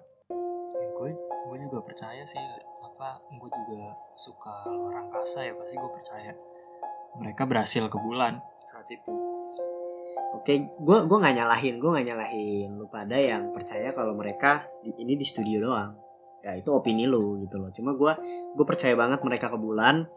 gue 1.03 1.11
gue 1.19 1.57
juga 1.67 1.79
percaya 1.83 2.23
sih 2.23 2.39
apa 2.83 3.19
gue 3.27 3.51
juga 3.51 3.91
suka 4.15 4.71
luar 4.71 5.03
angkasa 5.03 5.43
ya 5.43 5.53
pasti 5.59 5.75
gue 5.75 5.91
percaya 5.91 6.31
mereka 7.19 7.43
berhasil 7.45 7.83
ke 7.91 7.99
bulan 7.99 8.39
saat 8.71 8.87
itu 8.87 9.11
Oke, 10.33 10.65
gue 10.65 10.99
gue 11.05 11.19
nggak 11.21 11.37
nyalahin, 11.45 11.77
gue 11.77 11.91
nggak 11.93 12.09
nyalahin 12.09 12.81
lu 12.81 12.89
pada 12.89 13.21
yang 13.21 13.53
percaya 13.53 13.93
kalau 13.93 14.17
mereka 14.17 14.65
di- 14.81 14.97
ini 14.97 15.21
di 15.21 15.29
studio 15.29 15.61
doang. 15.61 15.93
Ya 16.41 16.57
itu 16.57 16.73
opini 16.73 17.05
lu 17.05 17.37
gitu 17.45 17.61
loh. 17.61 17.69
Cuma 17.69 17.93
gue 17.93 18.13
gue 18.57 18.65
percaya 18.65 18.97
banget 18.97 19.21
mereka 19.21 19.53
ke 19.53 19.61
bulan 19.61 20.09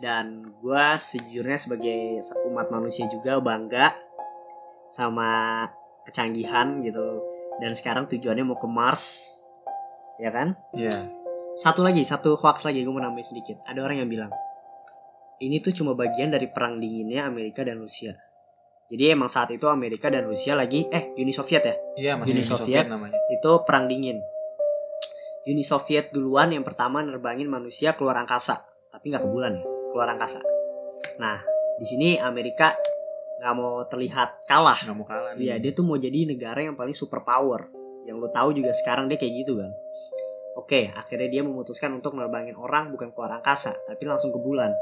dan 0.00 0.40
gue 0.56 0.84
sejujurnya 0.96 1.58
sebagai 1.60 2.00
umat 2.48 2.72
manusia 2.72 3.12
juga 3.12 3.36
bangga 3.44 3.92
sama 4.88 5.62
kecanggihan 6.08 6.80
gitu. 6.80 7.20
Dan 7.58 7.74
sekarang 7.74 8.06
tujuannya 8.06 8.44
mau 8.46 8.58
ke 8.58 8.68
Mars, 8.70 9.38
ya 10.22 10.30
kan? 10.30 10.54
Iya. 10.74 10.94
Satu 11.58 11.82
lagi, 11.82 12.02
satu 12.06 12.38
hoax 12.38 12.66
lagi 12.66 12.82
gue 12.82 12.92
mau 12.94 13.02
nambahin 13.02 13.26
sedikit. 13.26 13.58
Ada 13.66 13.82
orang 13.82 14.02
yang 14.02 14.10
bilang 14.10 14.30
ini 15.38 15.62
tuh 15.62 15.70
cuma 15.70 15.94
bagian 15.94 16.34
dari 16.34 16.50
perang 16.50 16.82
dinginnya 16.82 17.26
Amerika 17.26 17.62
dan 17.62 17.78
Rusia. 17.78 18.14
Jadi 18.88 19.04
emang 19.12 19.28
saat 19.28 19.52
itu 19.52 19.68
Amerika 19.68 20.08
dan 20.08 20.24
Rusia 20.24 20.56
lagi 20.56 20.88
eh 20.88 21.12
Uni 21.20 21.30
Soviet 21.30 21.62
ya, 21.62 21.76
Iya 21.94 22.12
masih 22.16 22.40
Uni 22.40 22.42
Uni 22.42 22.48
Soviet. 22.48 22.82
Soviet 22.82 22.86
namanya. 22.88 23.18
itu 23.28 23.50
perang 23.68 23.84
dingin. 23.86 24.18
Uni 25.48 25.64
Soviet 25.64 26.10
duluan 26.10 26.50
yang 26.52 26.64
pertama 26.64 27.04
nerbangin 27.04 27.48
manusia 27.48 27.92
keluar 27.92 28.16
angkasa, 28.18 28.64
tapi 28.88 29.12
nggak 29.12 29.22
ke 29.22 29.28
bulan 29.28 29.60
ya, 29.60 29.64
keluar 29.92 30.08
angkasa. 30.08 30.40
Nah, 31.20 31.38
di 31.76 31.84
sini 31.84 32.08
Amerika 32.16 32.72
nggak 33.38 33.54
mau 33.54 33.86
terlihat 33.86 34.44
kalah. 34.50 34.78
Nggak 34.82 34.96
mau 34.98 35.06
kalah 35.06 35.32
nih. 35.38 35.42
Iya, 35.46 35.54
dia 35.62 35.72
tuh 35.74 35.84
mau 35.86 35.98
jadi 35.98 36.26
negara 36.26 36.58
yang 36.58 36.74
paling 36.74 36.94
super 36.94 37.22
power. 37.22 37.70
Yang 38.04 38.16
lo 38.18 38.28
tahu 38.34 38.48
juga 38.56 38.74
sekarang 38.74 39.06
dia 39.06 39.18
kayak 39.20 39.34
gitu 39.46 39.58
kan. 39.58 39.70
Oke, 40.58 40.90
akhirnya 40.90 41.28
dia 41.30 41.42
memutuskan 41.46 41.94
untuk 41.94 42.18
menerbangin 42.18 42.58
orang 42.58 42.90
bukan 42.90 43.14
keluar 43.14 43.38
angkasa, 43.38 43.78
tapi 43.86 44.02
langsung 44.10 44.34
ke 44.34 44.40
bulan. 44.42 44.74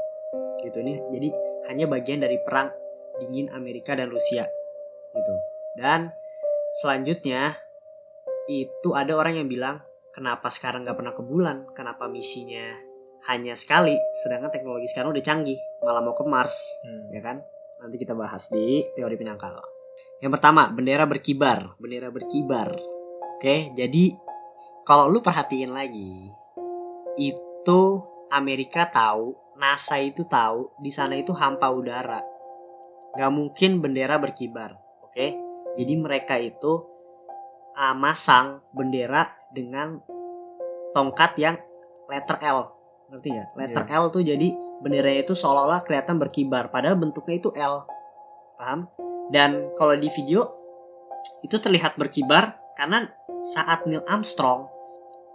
Gitu 0.65 0.81
nih. 0.81 0.97
Jadi 1.13 1.29
hanya 1.69 1.85
bagian 1.85 2.17
dari 2.17 2.41
perang 2.41 2.73
dingin 3.21 3.53
Amerika 3.53 3.93
dan 3.93 4.09
Rusia. 4.09 4.49
Gitu. 5.13 5.35
Dan 5.77 6.09
selanjutnya 6.81 7.53
itu 8.49 8.89
ada 8.97 9.13
orang 9.13 9.37
yang 9.37 9.47
bilang, 9.51 9.85
kenapa 10.15 10.49
sekarang 10.49 10.81
nggak 10.81 10.97
pernah 10.97 11.13
ke 11.13 11.21
bulan? 11.21 11.57
Kenapa 11.77 12.09
misinya 12.09 12.73
hanya 13.29 13.53
sekali? 13.53 13.93
Sedangkan 14.23 14.49
teknologi 14.49 14.89
sekarang 14.89 15.13
udah 15.13 15.21
canggih, 15.21 15.59
malah 15.85 16.01
mau 16.01 16.17
ke 16.17 16.25
Mars 16.25 16.57
Hmm. 16.81 17.13
ya 17.13 17.21
kan? 17.21 17.37
Nanti 17.77 17.95
kita 18.01 18.17
bahas 18.17 18.49
di 18.49 18.81
teori 18.97 19.15
penyangkal. 19.17 19.61
Yang 20.17 20.31
pertama, 20.39 20.69
bendera 20.73 21.05
berkibar, 21.05 21.77
bendera 21.77 22.09
berkibar. 22.09 22.73
Oke, 23.37 23.69
jadi 23.77 24.17
kalau 24.81 25.13
lu 25.13 25.21
perhatiin 25.21 25.69
lagi, 25.69 26.33
itu 27.21 27.81
Amerika 28.33 28.89
tahu, 28.89 29.37
NASA 29.61 30.01
itu 30.01 30.25
tahu, 30.25 30.73
di 30.81 30.89
sana 30.89 31.21
itu 31.21 31.37
hampa 31.37 31.69
udara. 31.69 32.21
Gak 33.13 33.31
mungkin 33.33 33.77
bendera 33.77 34.17
berkibar, 34.17 34.73
oke? 35.05 35.27
Jadi 35.77 35.93
mereka 35.97 36.41
itu 36.41 36.81
ah, 37.77 37.93
masang 37.93 38.65
bendera 38.73 39.29
dengan 39.53 40.01
tongkat 40.97 41.37
yang 41.37 41.55
letter 42.09 42.41
L, 42.41 42.59
ngerti 43.13 43.27
nggak? 43.37 43.49
Letter 43.53 43.85
L 43.85 44.05
tuh 44.09 44.25
jadi 44.25 44.49
benderanya 44.79 45.23
itu 45.23 45.33
seolah-olah 45.33 45.81
kelihatan 45.83 46.17
berkibar 46.17 46.69
padahal 46.69 46.95
bentuknya 46.95 47.35
itu 47.37 47.49
L 47.53 47.85
paham 48.55 48.89
dan 49.29 49.73
kalau 49.73 49.93
di 49.93 50.09
video 50.09 50.53
itu 51.41 51.57
terlihat 51.57 51.97
berkibar 51.97 52.57
karena 52.73 53.09
saat 53.41 53.85
Neil 53.85 54.05
Armstrong 54.05 54.69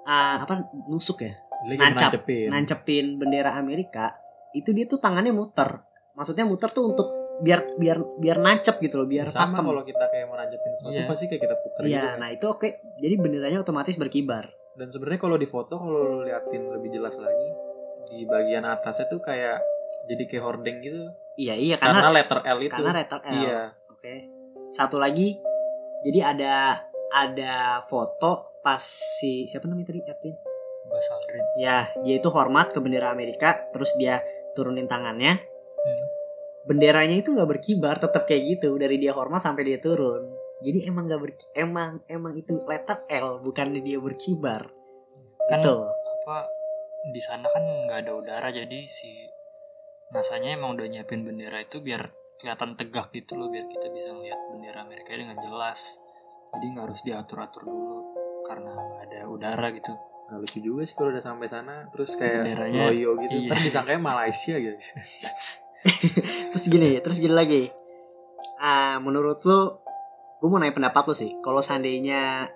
ah, 0.04 0.42
apa 0.42 0.66
nusuk 0.86 1.22
ya 1.22 1.34
lagi 1.62 1.78
Nancap. 1.78 2.10
nancepin. 2.10 2.46
nancepin 2.50 3.06
bendera 3.18 3.54
Amerika 3.54 4.18
itu 4.52 4.74
dia 4.74 4.86
tuh 4.86 4.98
tangannya 4.98 5.30
muter 5.30 5.82
maksudnya 6.12 6.42
muter 6.42 6.68
tuh 6.68 6.90
untuk 6.90 7.08
biar 7.40 7.78
biar 7.78 7.98
biar 8.18 8.38
nancep 8.38 8.78
gitu 8.78 9.00
loh 9.00 9.08
biar 9.08 9.26
sama 9.26 9.54
pakem 9.54 9.64
kalau 9.70 9.82
kita 9.82 10.04
kayak 10.10 10.26
mau 10.28 10.36
nancepin 10.36 10.70
sesuatu 10.70 10.94
Iya. 10.94 11.06
pasti 11.08 11.24
kayak 11.26 11.42
kita 11.42 11.56
putar 11.58 11.82
gitu 11.82 11.94
iya 11.94 12.02
kan. 12.14 12.18
nah 12.18 12.28
itu 12.30 12.44
oke 12.46 12.68
jadi 12.98 13.14
benderanya 13.18 13.58
otomatis 13.62 13.96
berkibar 13.98 14.46
Dan 14.72 14.88
sebenarnya 14.88 15.20
kalau 15.20 15.36
di 15.36 15.44
foto 15.44 15.76
kalau 15.76 16.00
lu 16.00 16.18
liatin 16.24 16.64
lebih 16.72 16.96
jelas 16.96 17.20
lagi 17.20 17.48
di 18.10 18.26
bagian 18.26 18.64
atasnya 18.66 19.06
tuh 19.10 19.20
kayak 19.22 19.60
jadi 20.08 20.22
kayak 20.26 20.44
hordeng 20.44 20.82
gitu. 20.82 21.12
iya 21.38 21.54
iya 21.56 21.76
karena, 21.80 22.02
karena 22.02 22.10
letter 22.12 22.38
L 22.44 22.58
itu. 22.60 22.74
karena 22.74 22.92
letter 22.98 23.20
L 23.22 23.32
Iya. 23.32 23.60
Oke. 23.88 24.14
Satu 24.68 24.96
lagi, 24.98 25.38
jadi 26.02 26.34
ada 26.34 26.54
ada 27.12 27.84
foto 27.86 28.58
pas 28.64 28.80
si 29.20 29.44
siapa 29.46 29.68
namanya 29.68 29.92
tadi 29.92 30.00
Edwin? 30.02 30.36
Bas 30.88 31.08
Aldrin 31.08 31.44
Ya, 31.56 31.88
dia 32.04 32.20
itu 32.20 32.28
hormat 32.28 32.72
ke 32.74 32.78
bendera 32.84 33.08
Amerika, 33.12 33.56
terus 33.72 33.96
dia 33.96 34.20
turunin 34.52 34.84
tangannya. 34.88 35.40
Hmm. 35.40 36.04
Benderanya 36.68 37.16
itu 37.16 37.32
nggak 37.32 37.48
berkibar, 37.48 37.96
tetap 37.96 38.28
kayak 38.28 38.58
gitu 38.58 38.76
dari 38.76 39.00
dia 39.00 39.16
hormat 39.16 39.40
sampai 39.40 39.64
dia 39.64 39.78
turun. 39.80 40.30
Jadi 40.62 40.86
emang 40.86 41.10
gak 41.10 41.18
ber 41.18 41.30
emang 41.58 42.06
emang 42.06 42.32
itu 42.38 42.54
letter 42.70 43.02
L 43.10 43.42
bukannya 43.42 43.82
dia 43.82 43.98
berkibar. 43.98 44.70
kan 45.50 45.58
Betul. 45.58 45.90
apa 45.90 46.61
di 47.10 47.18
sana 47.18 47.50
kan 47.50 47.64
nggak 47.66 48.06
ada 48.06 48.12
udara 48.14 48.48
jadi 48.54 48.86
si 48.86 49.10
nasanya 50.14 50.54
emang 50.54 50.78
udah 50.78 50.86
nyiapin 50.86 51.26
bendera 51.26 51.58
itu 51.58 51.82
biar 51.82 52.06
kelihatan 52.38 52.78
tegak 52.78 53.10
gitu 53.10 53.34
loh 53.34 53.50
biar 53.50 53.66
kita 53.66 53.90
bisa 53.90 54.14
ngeliat 54.14 54.38
bendera 54.54 54.86
Amerika 54.86 55.16
dengan 55.18 55.34
jelas 55.42 55.98
jadi 56.52 56.64
nggak 56.70 56.84
harus 56.86 57.00
diatur 57.02 57.38
atur 57.42 57.62
dulu 57.66 57.98
karena 58.46 58.70
nggak 58.70 59.02
ada 59.10 59.20
udara 59.26 59.68
gitu 59.74 59.94
Nah, 60.32 60.40
lucu 60.40 60.64
juga 60.64 60.80
sih 60.88 60.96
kalau 60.96 61.12
udah 61.12 61.20
sampai 61.20 61.44
sana 61.44 61.84
terus 61.92 62.16
kayak 62.16 62.40
Benderanya, 62.40 62.88
loyo 62.88 63.20
gitu. 63.20 63.36
iya. 63.36 63.52
Ntar 63.52 63.60
disangkanya 63.68 64.00
Malaysia 64.00 64.56
gitu. 64.56 64.76
terus 66.56 66.64
gini, 66.72 66.96
terus 67.04 67.20
gini 67.20 67.36
lagi. 67.36 67.68
Ah, 68.56 68.96
menurut 69.04 69.44
lu 69.44 69.76
gue 70.40 70.48
mau 70.48 70.56
nanya 70.56 70.72
pendapat 70.72 71.04
lu 71.04 71.12
sih. 71.12 71.36
Kalau 71.44 71.60
seandainya 71.60 72.48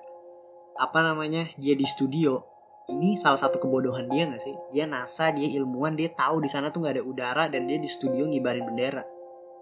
apa 0.81 0.99
namanya? 1.05 1.53
dia 1.61 1.77
di 1.77 1.85
studio, 1.85 2.41
ini 2.87 3.19
salah 3.19 3.37
satu 3.37 3.59
kebodohan 3.59 4.07
dia 4.07 4.31
gak 4.31 4.39
sih? 4.39 4.55
Dia 4.71 4.87
NASA, 4.87 5.35
dia 5.35 5.49
ilmuwan, 5.59 5.99
dia 5.99 6.07
tahu 6.09 6.39
di 6.39 6.47
sana 6.47 6.71
tuh 6.71 6.87
nggak 6.87 6.95
ada 6.99 7.05
udara 7.05 7.45
dan 7.51 7.67
dia 7.67 7.77
di 7.77 7.87
studio 7.87 8.31
ngibarin 8.31 8.63
bendera. 8.63 9.03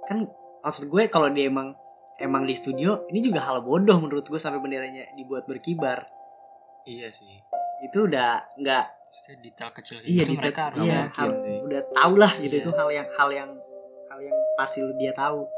Kan 0.05 0.29
maksud 0.61 0.93
gue 0.93 1.09
kalau 1.09 1.33
dia 1.33 1.49
emang 1.49 1.73
emang 2.21 2.45
di 2.45 2.53
studio, 2.53 3.09
ini 3.09 3.25
juga 3.25 3.41
hal 3.43 3.65
bodoh 3.65 3.97
menurut 3.99 4.23
gue 4.23 4.37
sampai 4.37 4.61
benderanya 4.61 5.09
dibuat 5.17 5.49
berkibar. 5.49 6.05
Iya 6.85 7.09
sih. 7.11 7.41
Itu 7.83 8.05
udah 8.05 8.55
nggak 8.61 8.85
detail 9.41 9.71
kecil 9.73 10.03
Iya, 10.03 10.23
gitu 10.23 10.37
detail- 10.37 10.41
mereka 10.43 10.61
harus 10.69 10.85
iya, 10.85 11.01
hal- 11.09 11.39
sih. 11.39 11.59
udah 11.65 11.81
tau 11.91 12.13
lah 12.15 12.33
gitu 12.35 12.55
Iya. 12.55 12.63
itu 12.63 12.71
hal 12.75 12.89
yang 12.91 13.09
hal 13.15 13.31
yang 13.31 13.51
hal 14.11 14.19
yang 14.21 14.39
pasti 14.55 14.85
dia 15.01 15.13
tahu. 15.17 15.49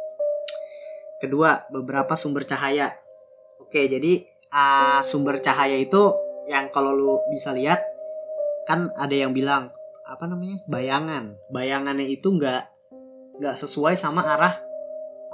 Kedua, 1.17 1.65
beberapa 1.69 2.13
sumber 2.15 2.45
cahaya. 2.45 2.93
Oke, 3.59 3.89
jadi 3.89 4.23
ah, 4.53 5.01
sumber 5.03 5.41
cahaya 5.41 5.75
itu 5.75 5.99
yang 6.47 6.71
kalau 6.71 6.95
lu 6.95 7.23
bisa 7.31 7.51
lihat 7.53 7.83
kan 8.67 8.91
ada 8.99 9.15
yang 9.15 9.35
bilang 9.35 9.71
apa 10.07 10.25
namanya 10.27 10.63
bayangan. 10.71 11.39
Bayangannya 11.51 12.07
itu 12.07 12.31
nggak 12.31 12.63
nggak 13.43 13.57
sesuai 13.59 13.99
sama 13.99 14.23
arah 14.23 14.55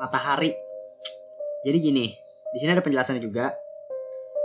matahari. 0.01 0.57
Jadi 1.63 1.79
gini, 1.79 2.07
di 2.51 2.59
sini 2.59 2.75
ada 2.75 2.83
penjelasannya 2.83 3.23
juga. 3.23 3.55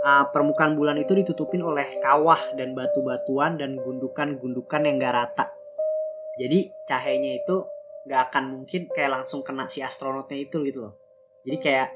Ah, 0.06 0.30
permukaan 0.30 0.78
bulan 0.78 0.94
itu 1.02 1.10
ditutupin 1.10 1.58
oleh 1.58 1.98
kawah 1.98 2.54
dan 2.54 2.70
batu-batuan 2.78 3.58
dan 3.58 3.74
gundukan-gundukan 3.74 4.86
yang 4.86 5.02
gak 5.02 5.10
rata. 5.10 5.50
Jadi 6.38 6.70
cahayanya 6.86 7.42
itu 7.42 7.66
gak 8.06 8.30
akan 8.30 8.62
mungkin 8.62 8.86
kayak 8.94 9.10
langsung 9.10 9.42
kena 9.42 9.66
si 9.66 9.82
astronotnya 9.82 10.38
itu 10.38 10.62
gitu 10.62 10.86
loh. 10.86 10.94
Jadi 11.42 11.58
kayak 11.58 11.88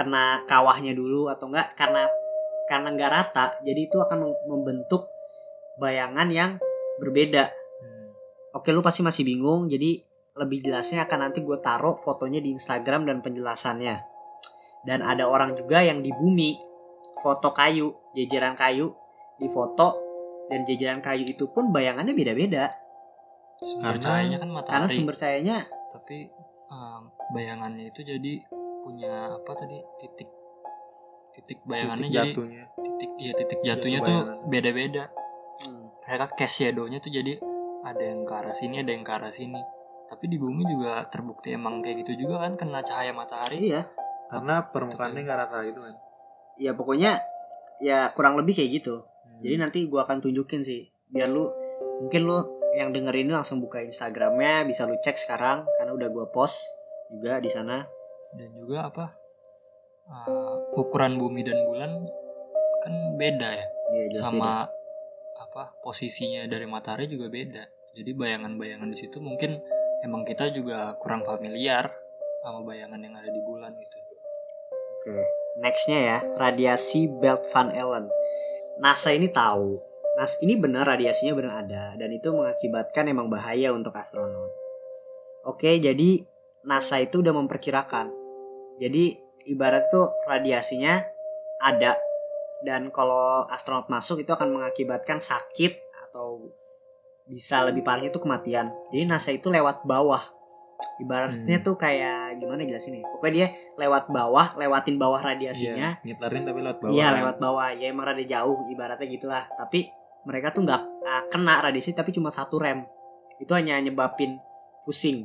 kena 0.00 0.48
kawahnya 0.48 0.96
dulu 0.96 1.28
atau 1.28 1.52
enggak 1.52 1.76
karena 1.78 2.08
karena 2.64 2.88
nggak 2.92 3.10
rata, 3.12 3.44
jadi 3.60 3.80
itu 3.86 3.96
akan 4.00 4.18
mem- 4.24 4.44
membentuk 4.48 5.08
bayangan 5.76 6.28
yang 6.30 6.50
berbeda. 6.98 7.50
Hmm. 7.82 8.08
Oke, 8.54 8.70
lu 8.70 8.80
pasti 8.80 9.02
masih 9.02 9.26
bingung, 9.26 9.66
jadi 9.66 10.00
lebih 10.34 10.64
jelasnya 10.64 11.06
akan 11.06 11.30
nanti 11.30 11.42
gue 11.42 11.58
taruh 11.62 11.98
fotonya 12.02 12.42
di 12.42 12.50
Instagram 12.50 13.06
dan 13.06 13.22
penjelasannya. 13.22 13.96
Dan 14.84 15.00
ada 15.00 15.24
orang 15.26 15.56
juga 15.56 15.80
yang 15.80 16.04
di 16.04 16.10
bumi 16.10 16.58
foto 17.20 17.54
kayu, 17.54 17.94
jajaran 18.12 18.54
kayu 18.54 18.92
di 19.38 19.48
foto 19.48 19.98
dan 20.46 20.62
jajaran 20.62 21.00
kayu 21.00 21.24
itu 21.24 21.48
pun 21.50 21.72
bayangannya 21.72 22.12
beda-beda 22.12 22.70
sumber 23.58 23.96
Karena- 23.96 24.02
cahayanya 24.04 24.38
kan 24.38 24.50
matahari 24.50 24.74
karena 24.76 24.88
sumber 24.92 25.14
cahayanya 25.16 25.58
tapi 25.88 26.28
em, 26.68 27.02
bayangannya 27.32 27.84
itu 27.88 28.00
jadi 28.04 28.34
punya 28.84 29.40
apa 29.40 29.52
tadi 29.56 29.78
titik 29.96 30.28
titik 31.34 31.58
bayangannya 31.66 32.08
Titik 32.08 32.14
jadi 32.14 32.30
jatuhnya. 32.32 32.64
titik 32.78 33.12
ya 33.18 33.32
titik 33.34 33.60
jatuhnya 33.66 34.00
Jatuh 34.00 34.06
tuh 34.06 34.20
beda-beda 34.46 35.04
hmm, 35.66 35.84
mereka 36.06 36.26
cast 36.38 36.54
shadow-nya 36.62 36.98
tuh 37.02 37.10
jadi 37.10 37.32
ada 37.84 38.00
yang 38.02 38.22
ke 38.24 38.32
arah 38.32 38.54
sini 38.54 38.80
ada 38.80 38.90
yang 38.94 39.04
ke 39.04 39.12
arah 39.12 39.34
sini 39.34 39.60
tapi 40.08 40.28
di 40.28 40.36
bumi 40.36 40.62
juga 40.68 41.02
terbukti 41.08 41.56
emang 41.56 41.80
kayak 41.80 42.04
gitu 42.04 42.28
juga 42.28 42.44
kan 42.44 42.54
kena 42.54 42.80
cahaya 42.84 43.10
matahari 43.16 43.72
iya, 43.72 43.88
Karena 44.28 44.64
permukaannya 44.68 45.20
nggak 45.24 45.38
rata 45.46 45.58
gitu 45.66 45.80
kan. 45.80 45.94
ya 46.60 46.70
pokoknya 46.76 47.18
ya 47.82 48.12
kurang 48.14 48.38
lebih 48.38 48.54
kayak 48.54 48.70
gitu. 48.82 49.02
Hmm. 49.02 49.40
Jadi 49.42 49.54
nanti 49.58 49.78
gua 49.90 50.06
akan 50.06 50.22
tunjukin 50.22 50.62
sih 50.62 50.86
biar 51.10 51.30
lu 51.30 51.50
mungkin 52.02 52.26
lu 52.26 52.38
yang 52.78 52.90
denger 52.90 53.14
ini 53.14 53.30
langsung 53.34 53.58
buka 53.62 53.82
Instagramnya 53.82 54.66
bisa 54.66 54.86
lu 54.86 54.98
cek 54.98 55.18
sekarang 55.18 55.66
karena 55.78 55.92
udah 55.94 56.08
gua 56.10 56.26
post 56.30 56.62
juga 57.10 57.38
di 57.42 57.50
sana. 57.50 57.82
dan 58.34 58.50
juga 58.50 58.90
apa 58.90 59.14
uh, 60.08 60.76
ukuran 60.76 61.16
bumi 61.16 61.42
dan 61.42 61.58
bulan 61.64 61.92
kan 62.82 62.94
beda 63.16 63.50
ya 63.50 63.66
Ya, 63.84 64.08
jelas 64.10 64.16
beda. 64.16 64.24
sama 64.26 64.52
apa 65.38 65.62
posisinya 65.84 66.48
dari 66.48 66.64
matahari 66.66 67.04
juga 67.06 67.28
beda 67.28 67.62
jadi 67.94 68.10
bayangan-bayangan 68.10 68.88
di 68.90 68.96
situ 68.96 69.20
mungkin 69.20 69.60
emang 70.02 70.24
kita 70.26 70.50
juga 70.50 70.96
kurang 70.98 71.22
familiar 71.22 71.92
sama 72.42 72.64
bayangan 72.64 72.98
yang 72.98 73.14
ada 73.14 73.28
di 73.28 73.40
bulan 73.40 73.72
gitu 73.76 73.98
Oke, 75.04 75.20
nextnya 75.60 75.98
ya 76.00 76.18
radiasi 76.40 77.12
Belt 77.20 77.44
Van 77.52 77.68
Allen. 77.68 78.08
NASA 78.80 79.12
ini 79.12 79.28
tahu, 79.28 79.76
Nas 80.16 80.40
ini 80.40 80.56
benar 80.56 80.88
radiasinya 80.88 81.36
benar 81.36 81.54
ada 81.60 81.92
dan 82.00 82.08
itu 82.08 82.32
mengakibatkan 82.32 83.12
emang 83.12 83.28
bahaya 83.28 83.68
untuk 83.76 83.92
astronot. 83.92 84.48
Oke, 85.44 85.76
jadi 85.76 86.24
NASA 86.64 87.04
itu 87.04 87.20
udah 87.20 87.36
memperkirakan. 87.36 88.08
Jadi 88.80 89.20
ibarat 89.44 89.88
tuh 89.88 90.12
radiasinya 90.24 91.04
ada 91.60 91.96
dan 92.64 92.88
kalau 92.88 93.44
astronot 93.48 93.92
masuk 93.92 94.24
itu 94.24 94.32
akan 94.32 94.56
mengakibatkan 94.56 95.20
sakit 95.20 95.76
atau 96.08 96.48
bisa 97.24 97.64
lebih 97.64 97.84
parahnya 97.84 98.12
itu 98.12 98.20
kematian. 98.20 98.72
Jadi 98.92 99.04
NASA 99.04 99.32
itu 99.32 99.48
lewat 99.48 99.84
bawah. 99.84 100.20
Ibaratnya 101.00 101.58
Hmm. 101.60 101.64
tuh 101.64 101.76
kayak 101.80 102.36
gimana 102.36 102.64
jelasin 102.68 103.00
ya? 103.00 103.04
Pokoknya 103.08 103.32
dia 103.32 103.48
lewat 103.80 104.12
bawah, 104.12 104.52
lewatin 104.60 105.00
bawah 105.00 105.16
radiasinya. 105.16 105.96
Iya, 105.96 106.04
ngitarin 106.04 106.44
tapi 106.44 106.60
lewat 106.60 106.78
bawah. 106.84 106.92
Iya, 106.92 107.06
kan. 107.08 107.16
lewat 107.24 107.36
bawah. 107.40 107.68
Ya 107.72 107.86
emang 107.88 108.04
rada 108.12 108.24
jauh 108.24 108.56
ibaratnya 108.68 109.08
gitulah. 109.08 109.44
Tapi 109.56 109.88
mereka 110.24 110.52
tuh 110.52 110.64
nggak 110.68 110.82
ah, 111.04 111.22
kena 111.32 111.64
radiasi 111.64 111.96
tapi 111.96 112.12
cuma 112.12 112.28
satu 112.28 112.60
rem. 112.60 112.84
Itu 113.40 113.56
hanya 113.56 113.80
nyebabin 113.80 114.36
pusing. 114.84 115.24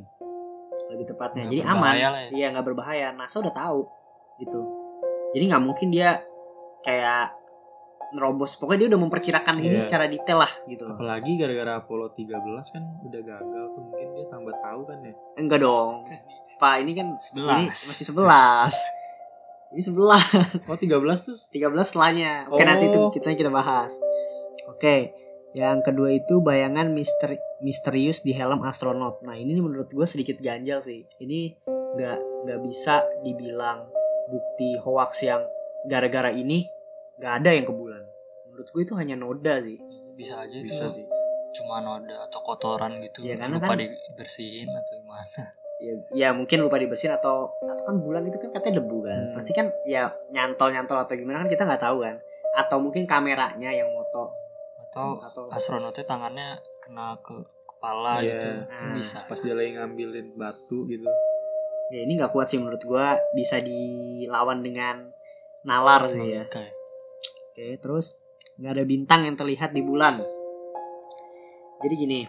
Lebih 0.88 1.12
tepatnya. 1.12 1.44
Nggak 1.44 1.52
Jadi 1.52 1.68
aman. 1.68 1.92
ya. 1.94 2.10
Iya, 2.32 2.46
nggak 2.56 2.66
berbahaya. 2.66 3.12
NASA 3.12 3.44
udah 3.44 3.52
tahu 3.52 3.80
gitu. 4.40 4.60
Jadi 5.30 5.44
nggak 5.46 5.62
mungkin 5.62 5.88
dia 5.88 6.18
kayak 6.82 7.36
nerobos. 8.10 8.58
Pokoknya 8.58 8.86
dia 8.86 8.88
udah 8.90 9.00
memperkirakan 9.00 9.54
ini 9.62 9.78
Iya. 9.78 9.84
secara 9.84 10.04
detail 10.10 10.42
lah 10.42 10.52
gitu. 10.66 10.82
Apalagi 10.82 11.38
gara-gara 11.38 11.78
Apollo 11.78 12.16
13 12.16 12.34
kan 12.74 12.82
udah 13.06 13.20
gagal 13.22 13.64
tuh 13.70 13.82
mungkin 13.84 14.06
dia 14.12 14.26
tambah 14.26 14.54
tahu 14.58 14.80
kan 14.84 14.98
ya. 15.04 15.14
Enggak 15.38 15.60
dong. 15.62 16.02
Pak, 16.58 16.74
ini 16.82 16.92
kan 16.92 17.14
Sebelas. 17.14 17.56
ini 17.56 17.64
masih 17.70 18.04
11. 18.10 18.74
ini 19.70 19.80
11. 19.80 20.68
Oh 20.68 20.76
13 20.76 21.18
tuh 21.22 21.34
13 21.54 21.86
setelahnya. 21.86 22.32
Oke, 22.50 22.64
nanti 22.66 22.90
itu 22.90 22.98
Oh. 22.98 23.08
kita 23.08 23.32
kita 23.32 23.48
bahas. 23.48 23.94
Oke. 24.66 25.14
Yang 25.50 25.82
kedua 25.82 26.10
itu 26.12 26.38
bayangan 26.38 26.90
misteri 26.90 27.34
misterius 27.58 28.22
di 28.22 28.30
helm 28.30 28.62
astronot. 28.62 29.18
Nah, 29.22 29.34
ini 29.34 29.58
menurut 29.58 29.90
gue 29.90 30.06
sedikit 30.06 30.38
ganjal 30.38 30.78
sih. 30.78 31.06
Ini 31.18 31.58
nggak 31.66 32.18
nggak 32.46 32.58
bisa 32.62 33.02
dibilang 33.22 33.86
bukti 34.30 34.78
hoax 34.78 35.26
yang 35.26 35.42
gara-gara 35.84 36.30
ini 36.30 36.64
nggak 37.18 37.32
ada 37.42 37.50
yang 37.50 37.66
ke 37.66 37.72
bulan. 37.72 38.02
Menurut 38.46 38.68
gue 38.68 38.82
itu 38.82 38.94
hanya 38.94 39.14
noda 39.14 39.58
sih. 39.58 39.76
bisa 40.14 40.36
aja 40.38 40.52
bisa 40.54 40.84
itu 40.84 41.00
sih. 41.00 41.06
cuma 41.50 41.80
noda 41.80 42.28
atau 42.28 42.40
kotoran 42.40 43.00
gitu 43.00 43.24
Iya, 43.24 43.34
karena 43.34 43.56
lupa 43.56 43.72
kan- 43.72 43.80
dibersihin 43.80 44.68
atau 44.70 44.94
gimana 44.96 45.24
Ya, 45.80 45.92
ya 46.12 46.28
mungkin 46.30 46.60
lupa 46.60 46.76
dibersihin 46.76 47.16
atau 47.16 47.56
atau 47.56 47.82
kan 47.82 47.96
bulan 47.96 48.22
itu 48.22 48.36
kan 48.36 48.52
katanya 48.52 48.84
debu 48.84 49.00
kan. 49.00 49.16
Hmm. 49.18 49.34
Pasti 49.34 49.50
kan 49.50 49.66
ya 49.82 50.12
nyantol-nyantol 50.28 51.00
atau 51.00 51.14
gimana 51.14 51.40
kan 51.40 51.48
kita 51.48 51.64
nggak 51.64 51.80
tahu 51.80 52.04
kan. 52.04 52.20
Atau 52.52 52.78
mungkin 52.78 53.02
kameranya 53.04 53.72
yang 53.72 53.88
moto 53.88 54.28
atau 54.84 55.18
atau 55.20 55.48
astronotnya 55.48 56.04
tangannya 56.04 56.48
kena 56.78 57.16
ke 57.18 57.32
kepala 57.66 58.20
Iya. 58.20 58.36
gitu 58.36 58.50
Nah. 58.68 58.92
bisa 58.92 59.24
Pas 59.24 59.40
dia 59.40 59.56
lagi 59.56 59.72
ngambilin 59.72 60.36
batu 60.36 60.84
gitu. 60.84 61.08
Ya 61.90 62.06
ini 62.06 62.16
nggak 62.16 62.32
kuat 62.32 62.48
sih 62.48 62.58
menurut 62.62 62.82
gua. 62.86 63.18
Bisa 63.34 63.58
dilawan 63.58 64.62
dengan 64.62 65.10
nalar 65.66 66.06
sih 66.08 66.38
ya. 66.38 66.42
Logika 66.46 66.60
ya. 66.62 66.72
oke 67.50 67.66
terus 67.82 68.06
nggak 68.56 68.72
ada 68.78 68.84
bintang 68.86 69.20
yang 69.26 69.36
terlihat 69.36 69.74
di 69.74 69.82
bulan. 69.82 70.14
Jadi 71.80 71.94
gini 71.98 72.20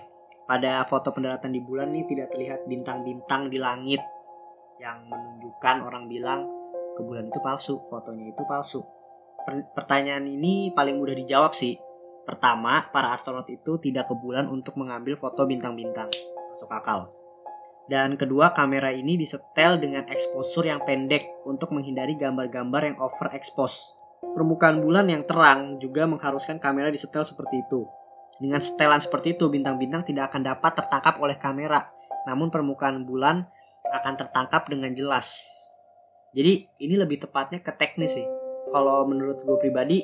pada 0.50 0.84
foto 0.90 1.14
pendaratan 1.16 1.54
di 1.54 1.62
bulan 1.64 1.94
nih 1.94 2.04
tidak 2.10 2.28
terlihat 2.36 2.68
bintang-bintang 2.68 3.48
di 3.48 3.62
langit 3.62 4.02
yang 4.82 5.08
menunjukkan 5.08 5.78
orang 5.86 6.10
bilang 6.10 6.44
ke 6.98 7.02
bulan 7.06 7.30
itu 7.30 7.40
palsu 7.40 7.80
fotonya 7.88 8.34
itu 8.34 8.44
palsu. 8.50 8.82
Per- 9.46 9.72
pertanyaan 9.78 10.26
ini 10.28 10.74
paling 10.74 10.98
mudah 10.98 11.16
dijawab 11.16 11.54
sih. 11.56 11.78
Pertama 12.22 12.86
para 12.94 13.14
astronot 13.14 13.50
itu 13.50 13.82
tidak 13.82 14.10
ke 14.10 14.16
bulan 14.18 14.46
untuk 14.50 14.78
mengambil 14.78 15.18
foto 15.18 15.46
bintang-bintang. 15.50 16.10
Masuk 16.54 16.70
akal 16.70 17.21
Dan 17.90 18.16
kedua, 18.16 18.54
kamera 18.54 18.94
ini 18.94 19.18
disetel 19.18 19.82
dengan 19.82 20.06
exposure 20.10 20.70
yang 20.70 20.82
pendek 20.86 21.28
untuk 21.48 21.74
menghindari 21.74 22.14
gambar-gambar 22.16 22.94
yang 22.94 22.98
overexpose. 23.02 23.98
Permukaan 24.22 24.80
bulan 24.86 25.10
yang 25.10 25.26
terang 25.26 25.82
juga 25.82 26.06
mengharuskan 26.06 26.62
kamera 26.62 26.94
disetel 26.94 27.26
seperti 27.26 27.66
itu. 27.66 27.90
Dengan 28.38 28.62
setelan 28.62 29.02
seperti 29.02 29.38
itu, 29.38 29.50
bintang-bintang 29.50 30.06
tidak 30.06 30.34
akan 30.34 30.46
dapat 30.46 30.72
tertangkap 30.78 31.18
oleh 31.22 31.38
kamera, 31.38 31.90
namun 32.30 32.54
permukaan 32.54 33.04
bulan 33.06 33.50
akan 33.92 34.14
tertangkap 34.18 34.66
dengan 34.70 34.94
jelas. 34.94 35.36
Jadi 36.32 36.70
ini 36.80 36.96
lebih 36.96 37.28
tepatnya 37.28 37.60
ke 37.60 37.76
teknis 37.76 38.16
sih. 38.16 38.28
Kalau 38.72 39.04
menurut 39.04 39.44
gue 39.44 39.58
pribadi, 39.60 40.00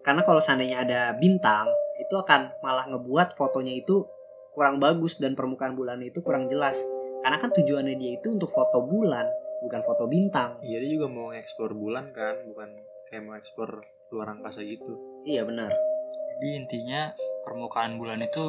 karena 0.00 0.24
kalau 0.24 0.40
seandainya 0.40 0.82
ada 0.88 1.00
bintang, 1.20 1.68
itu 2.00 2.14
akan 2.16 2.54
malah 2.64 2.88
ngebuat 2.88 3.36
fotonya 3.36 3.76
itu 3.76 4.08
kurang 4.54 4.78
bagus 4.78 5.18
dan 5.18 5.34
permukaan 5.34 5.74
bulan 5.74 5.98
itu 6.00 6.22
kurang 6.22 6.46
jelas. 6.46 6.78
Karena 7.20 7.42
kan 7.42 7.50
tujuannya 7.50 7.98
dia 7.98 8.16
itu 8.22 8.30
untuk 8.30 8.48
foto 8.48 8.86
bulan, 8.86 9.26
bukan 9.60 9.80
foto 9.82 10.06
bintang. 10.06 10.62
Iya 10.62 10.78
dia 10.80 10.90
juga 10.94 11.06
mau 11.10 11.28
eksplor 11.34 11.74
bulan 11.74 12.14
kan, 12.14 12.46
bukan 12.46 12.68
kayak 13.10 13.22
mau 13.26 13.34
eksplor 13.34 13.82
luar 14.14 14.38
angkasa 14.38 14.62
gitu. 14.62 15.24
Iya 15.26 15.42
benar. 15.42 15.74
Jadi 16.14 16.48
intinya 16.54 17.10
permukaan 17.42 17.98
bulan 17.98 18.22
itu 18.22 18.46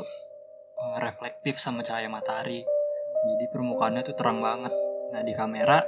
eh, 0.78 0.98
reflektif 1.02 1.58
sama 1.58 1.82
cahaya 1.82 2.12
matahari. 2.12 2.62
Jadi 3.26 3.46
permukaannya 3.50 4.06
tuh 4.06 4.16
terang 4.16 4.40
banget. 4.44 4.74
Nah 5.10 5.22
di 5.26 5.34
kamera 5.34 5.82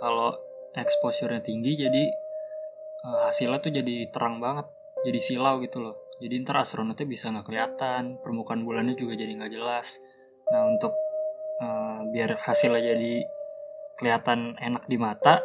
kalau 0.00 0.32
exposure-nya 0.72 1.44
tinggi 1.44 1.76
jadi 1.76 2.04
eh, 3.04 3.20
hasilnya 3.28 3.60
tuh 3.60 3.72
jadi 3.74 4.08
terang 4.08 4.40
banget. 4.40 4.70
Jadi 5.04 5.18
silau 5.20 5.60
gitu 5.60 5.84
loh. 5.84 6.05
Jadi 6.16 6.34
ntar 6.42 6.64
astronotnya 6.64 7.04
bisa 7.04 7.28
nggak 7.28 7.46
kelihatan, 7.46 8.16
permukaan 8.24 8.64
bulannya 8.64 8.96
juga 8.96 9.16
jadi 9.16 9.32
nggak 9.36 9.52
jelas. 9.52 10.00
Nah 10.48 10.64
untuk 10.64 10.92
eh, 11.60 12.00
biar 12.12 12.40
hasilnya 12.40 12.82
jadi 12.96 13.12
kelihatan 13.96 14.56
enak 14.60 14.84
di 14.88 14.96
mata, 14.96 15.44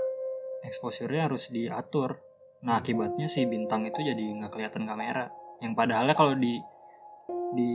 exposure-nya 0.64 1.28
harus 1.28 1.52
diatur. 1.52 2.20
Nah 2.64 2.80
akibatnya 2.80 3.28
si 3.28 3.44
bintang 3.48 3.84
itu 3.88 4.00
jadi 4.00 4.22
nggak 4.22 4.52
kelihatan 4.54 4.88
kamera. 4.88 5.28
Yang 5.60 5.74
padahalnya 5.76 6.16
kalau 6.16 6.34
di 6.36 6.60
di 7.52 7.72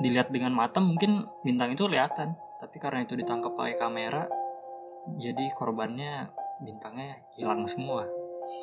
dilihat 0.00 0.30
dengan 0.30 0.54
mata 0.54 0.78
mungkin 0.78 1.26
bintang 1.42 1.74
itu 1.74 1.84
kelihatan, 1.90 2.38
tapi 2.62 2.76
karena 2.78 3.04
itu 3.04 3.18
ditangkap 3.18 3.52
pakai 3.58 3.76
kamera, 3.76 4.24
jadi 5.18 5.50
korbannya 5.58 6.30
bintangnya 6.62 7.18
hilang 7.34 7.66
semua 7.66 8.06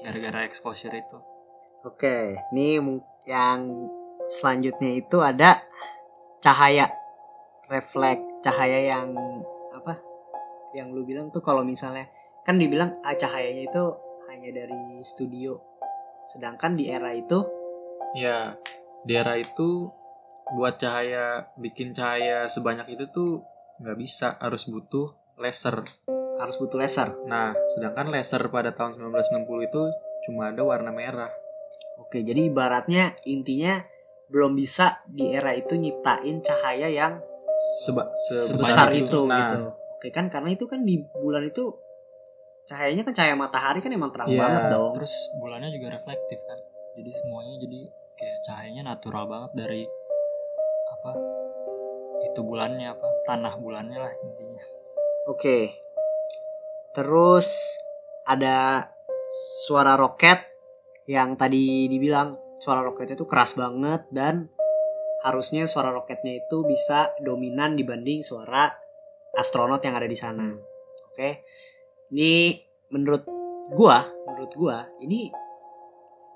gara-gara 0.04 0.48
exposure 0.48 0.96
itu. 0.96 1.20
Oke, 1.84 2.36
ini 2.56 2.80
yang 3.28 3.90
selanjutnya 4.30 5.00
itu 5.02 5.18
ada 5.20 5.60
cahaya 6.40 6.88
refleks 7.68 8.24
cahaya 8.46 8.96
yang 8.96 9.12
apa? 9.76 10.00
Yang 10.76 10.88
lu 10.96 11.02
bilang 11.04 11.28
tuh 11.34 11.44
kalau 11.44 11.66
misalnya 11.66 12.08
kan 12.48 12.56
dibilang 12.56 13.00
ah, 13.04 13.16
cahayanya 13.16 13.68
itu 13.68 13.84
hanya 14.32 14.50
dari 14.54 15.04
studio. 15.04 15.60
Sedangkan 16.30 16.78
di 16.78 16.88
era 16.88 17.12
itu 17.12 17.60
Ya, 18.18 18.58
di 19.06 19.14
era 19.14 19.38
itu 19.38 19.94
buat 20.58 20.82
cahaya 20.82 21.54
bikin 21.62 21.94
cahaya 21.94 22.50
sebanyak 22.50 22.98
itu 22.98 23.06
tuh 23.14 23.46
nggak 23.78 23.98
bisa, 24.02 24.34
harus 24.42 24.66
butuh 24.66 25.14
laser. 25.38 25.86
harus 26.40 26.56
butuh 26.56 26.80
laser. 26.80 27.20
Nah, 27.28 27.52
sedangkan 27.76 28.10
laser 28.16 28.48
pada 28.48 28.72
tahun 28.72 28.96
1960 28.96 29.68
itu 29.70 29.82
cuma 30.24 30.50
ada 30.50 30.64
warna 30.64 30.90
merah. 30.90 31.30
Oke, 32.00 32.24
jadi 32.24 32.48
ibaratnya 32.50 33.20
intinya 33.28 33.84
belum 34.30 34.54
bisa 34.56 35.02
di 35.10 35.34
era 35.34 35.58
itu 35.58 35.74
nyiptain 35.76 36.40
cahaya 36.46 36.88
yang 36.88 37.20
Seba 37.84 38.08
sebesar 38.16 38.56
sebesar 38.56 38.88
itu 38.96 39.20
Nah, 39.28 39.36
gitu. 39.36 39.60
Oke 40.00 40.08
kan 40.16 40.32
karena 40.32 40.56
itu 40.56 40.64
kan 40.64 40.80
di 40.88 41.04
bulan 41.12 41.44
itu 41.44 41.76
cahayanya 42.64 43.04
kan 43.04 43.12
cahaya 43.12 43.36
matahari 43.36 43.84
kan 43.84 43.92
emang 43.92 44.16
terang 44.16 44.32
Iya, 44.32 44.40
banget 44.40 44.64
dong. 44.72 44.94
Terus 44.96 45.14
bulannya 45.36 45.70
juga 45.76 45.88
reflektif 46.00 46.40
kan. 46.48 46.60
Jadi 46.96 47.12
semuanya 47.12 47.56
jadi 47.60 47.80
kayak 48.16 48.40
cahayanya 48.48 48.84
natural 48.96 49.28
banget 49.28 49.52
dari 49.60 49.84
apa? 50.88 51.12
Itu 52.32 52.40
bulannya 52.48 52.88
apa? 52.96 53.08
Tanah 53.28 53.54
bulannya 53.60 53.98
lah 54.00 54.14
intinya. 54.24 54.64
Oke. 55.28 55.84
Terus 56.96 57.76
ada 58.24 58.88
suara 59.68 60.00
roket 60.00 60.40
yang 61.10 61.34
tadi 61.34 61.90
dibilang 61.90 62.38
suara 62.62 62.86
roketnya 62.86 63.18
itu 63.18 63.26
keras 63.26 63.58
banget 63.58 64.06
dan 64.14 64.46
harusnya 65.26 65.66
suara 65.66 65.90
roketnya 65.90 66.38
itu 66.38 66.62
bisa 66.70 67.10
dominan 67.26 67.74
dibanding 67.74 68.22
suara 68.22 68.70
astronot 69.34 69.82
yang 69.82 69.98
ada 69.98 70.06
di 70.06 70.14
sana. 70.14 70.54
Oke. 71.10 71.42
Ini 72.14 72.62
menurut 72.94 73.26
gua, 73.74 74.06
menurut 74.30 74.54
gua 74.54 74.86
ini 75.02 75.34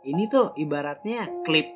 ini 0.10 0.26
tuh 0.26 0.58
ibaratnya 0.58 1.46
klip 1.46 1.70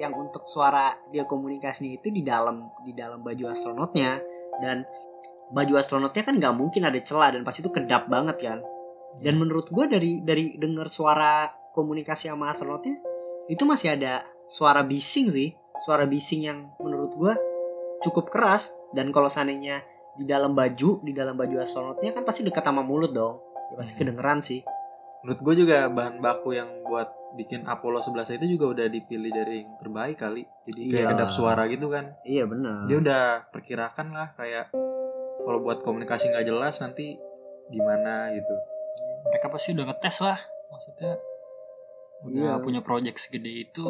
yang 0.00 0.16
untuk 0.16 0.48
suara 0.48 0.96
dia 1.12 1.28
komunikasi 1.28 2.00
itu 2.00 2.08
di 2.08 2.24
dalam 2.24 2.64
di 2.80 2.96
dalam 2.96 3.20
baju 3.20 3.44
astronotnya 3.52 4.18
dan 4.64 4.88
baju 5.52 5.74
astronotnya 5.76 6.22
kan 6.24 6.38
nggak 6.40 6.54
mungkin 6.54 6.86
ada 6.88 6.98
celah 7.02 7.34
dan 7.34 7.42
pasti 7.44 7.60
itu 7.60 7.70
kedap 7.70 8.06
banget 8.06 8.36
kan 8.40 8.58
dan 9.18 9.34
menurut 9.34 9.66
gue 9.70 9.84
dari 9.90 10.22
dari 10.22 10.54
dengar 10.54 10.86
suara 10.86 11.50
komunikasi 11.78 12.26
sama 12.26 12.50
astronotnya 12.50 12.98
itu 13.46 13.62
masih 13.62 13.94
ada 13.94 14.26
suara 14.50 14.82
bising 14.82 15.30
sih 15.30 15.54
suara 15.78 16.02
bising 16.04 16.42
yang 16.42 16.58
menurut 16.82 17.14
gue 17.14 17.32
cukup 18.00 18.26
keras 18.28 18.74
dan 18.90 19.10
kalau 19.10 19.30
seandainya 19.30 19.86
di 20.14 20.26
dalam 20.26 20.50
baju 20.52 20.98
di 21.00 21.14
dalam 21.14 21.38
baju 21.38 21.62
astronotnya 21.62 22.10
kan 22.10 22.26
pasti 22.26 22.42
dekat 22.42 22.62
sama 22.62 22.82
mulut 22.82 23.14
dong 23.14 23.38
ya 23.70 23.78
pasti 23.78 23.94
Hmm. 23.94 24.00
kedengeran 24.02 24.42
sih 24.42 24.66
menurut 25.22 25.40
gue 25.40 25.54
juga 25.62 25.86
bahan 25.86 26.18
baku 26.18 26.54
yang 26.54 26.82
buat 26.82 27.14
bikin 27.28 27.62
Apollo 27.62 28.00
11 28.00 28.40
itu 28.40 28.56
juga 28.56 28.72
udah 28.72 28.86
dipilih 28.88 29.28
dari 29.28 29.60
yang 29.60 29.76
terbaik 29.76 30.16
kali. 30.16 30.48
Jadi 30.64 30.80
kayak 30.88 30.96
Iya. 30.96 31.08
kedap 31.12 31.28
suara 31.28 31.68
gitu 31.68 31.92
kan. 31.92 32.16
iya 32.24 32.48
benar 32.48 32.88
Dia 32.88 32.96
udah 32.96 33.22
perkirakan 33.52 34.16
lah 34.16 34.32
kayak 34.32 34.72
kalau 35.38 35.60
buat 35.60 35.84
komunikasi 35.84 36.32
nggak 36.32 36.46
jelas 36.46 36.80
nanti 36.80 37.20
gimana 37.66 38.32
gitu. 38.32 38.54
Mereka 39.26 39.46
pasti 39.48 39.76
udah 39.76 39.84
ngetes 39.84 40.16
lah. 40.24 40.38
Maksudnya 40.72 41.12
udah 42.26 42.58
Iya. 42.58 42.62
punya 42.62 42.80
project 42.82 43.18
segede 43.18 43.68
itu 43.68 43.86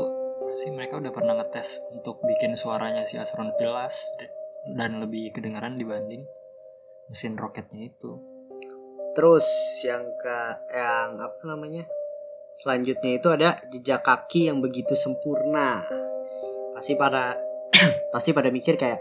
pasti 0.49 0.73
mereka 0.73 1.01
udah 1.01 1.13
pernah 1.13 1.35
ngetes 1.41 1.89
untuk 1.93 2.21
bikin 2.25 2.57
suaranya 2.57 3.05
si 3.05 3.21
astronot 3.21 3.57
jelas 3.61 4.13
dan 4.77 5.01
lebih 5.01 5.33
kedengaran 5.33 5.77
dibanding 5.81 6.25
mesin 7.09 7.37
roketnya 7.41 7.89
itu. 7.89 8.21
Terus 9.17 9.47
yang 9.85 10.05
ke 10.21 10.39
yang 10.73 11.17
apa 11.19 11.43
namanya? 11.49 11.89
Selanjutnya 12.59 13.23
itu 13.23 13.29
ada 13.31 13.59
jejak 13.71 14.03
kaki 14.03 14.51
yang 14.51 14.59
begitu 14.61 14.93
sempurna. 14.93 15.87
Pasti 16.77 16.95
pada 16.95 17.39
pasti 18.15 18.31
pada 18.37 18.53
mikir 18.53 18.77
kayak 18.77 19.01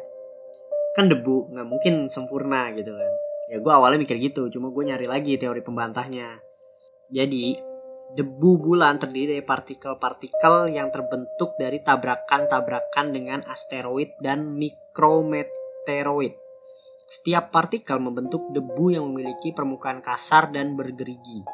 kan 0.95 1.09
debu 1.11 1.53
nggak 1.53 1.67
mungkin 1.67 2.09
sempurna 2.09 2.73
gitu 2.73 2.95
kan. 2.95 3.13
Ya 3.47 3.63
gue 3.63 3.71
awalnya 3.71 4.01
mikir 4.01 4.19
gitu, 4.19 4.51
cuma 4.51 4.73
gue 4.75 4.83
nyari 4.91 5.07
lagi 5.07 5.39
teori 5.39 5.63
pembantahnya. 5.63 6.41
Jadi 7.07 7.55
debu 8.17 8.57
bulan 8.57 8.97
terdiri 8.97 9.37
dari 9.37 9.45
partikel-partikel 9.45 10.73
yang 10.73 10.89
terbentuk 10.89 11.53
dari 11.61 11.77
tabrakan-tabrakan 11.85 13.13
dengan 13.13 13.45
asteroid 13.45 14.17
dan 14.17 14.57
mikrometeoroid. 14.57 16.33
Setiap 17.05 17.53
partikel 17.53 18.01
membentuk 18.01 18.49
debu 18.49 18.89
yang 18.89 19.05
memiliki 19.05 19.53
permukaan 19.53 20.01
kasar 20.01 20.49
dan 20.49 20.73
bergerigi. 20.73 21.45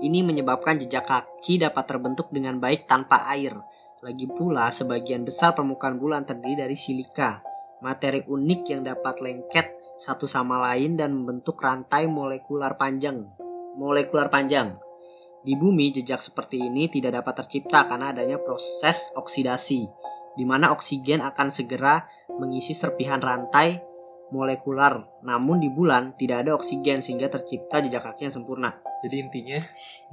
Ini 0.00 0.24
menyebabkan 0.24 0.80
jejak 0.80 1.04
kaki 1.04 1.60
dapat 1.60 1.84
terbentuk 1.92 2.32
dengan 2.32 2.56
baik 2.56 2.88
tanpa 2.88 3.28
air. 3.28 3.52
Lagi 4.00 4.24
pula, 4.32 4.72
sebagian 4.72 5.28
besar 5.28 5.52
permukaan 5.52 6.00
bulan 6.00 6.24
terdiri 6.24 6.64
dari 6.64 6.76
silika, 6.76 7.44
materi 7.84 8.24
unik 8.24 8.60
yang 8.72 8.80
dapat 8.80 9.20
lengket 9.20 9.76
satu 10.00 10.24
sama 10.24 10.56
lain 10.72 10.96
dan 10.96 11.12
membentuk 11.12 11.60
rantai 11.60 12.08
molekular 12.08 12.80
panjang. 12.80 13.28
Molekular 13.76 14.32
panjang. 14.32 14.80
Di 15.44 15.60
bumi, 15.60 15.92
jejak 15.92 16.24
seperti 16.24 16.56
ini 16.56 16.88
tidak 16.88 17.20
dapat 17.20 17.44
tercipta 17.44 17.84
karena 17.84 18.16
adanya 18.16 18.40
proses 18.40 19.12
oksidasi, 19.12 19.84
di 20.40 20.44
mana 20.48 20.72
oksigen 20.72 21.20
akan 21.20 21.52
segera 21.52 22.08
mengisi 22.40 22.72
serpihan 22.72 23.20
rantai 23.20 23.76
molekular. 24.32 25.04
Namun 25.20 25.60
di 25.60 25.68
bulan 25.68 26.16
tidak 26.16 26.48
ada 26.48 26.56
oksigen 26.56 27.04
sehingga 27.04 27.28
tercipta 27.28 27.84
jejak 27.84 28.08
kaki 28.08 28.24
yang 28.24 28.34
sempurna. 28.34 28.72
Jadi 29.04 29.20
intinya 29.20 29.58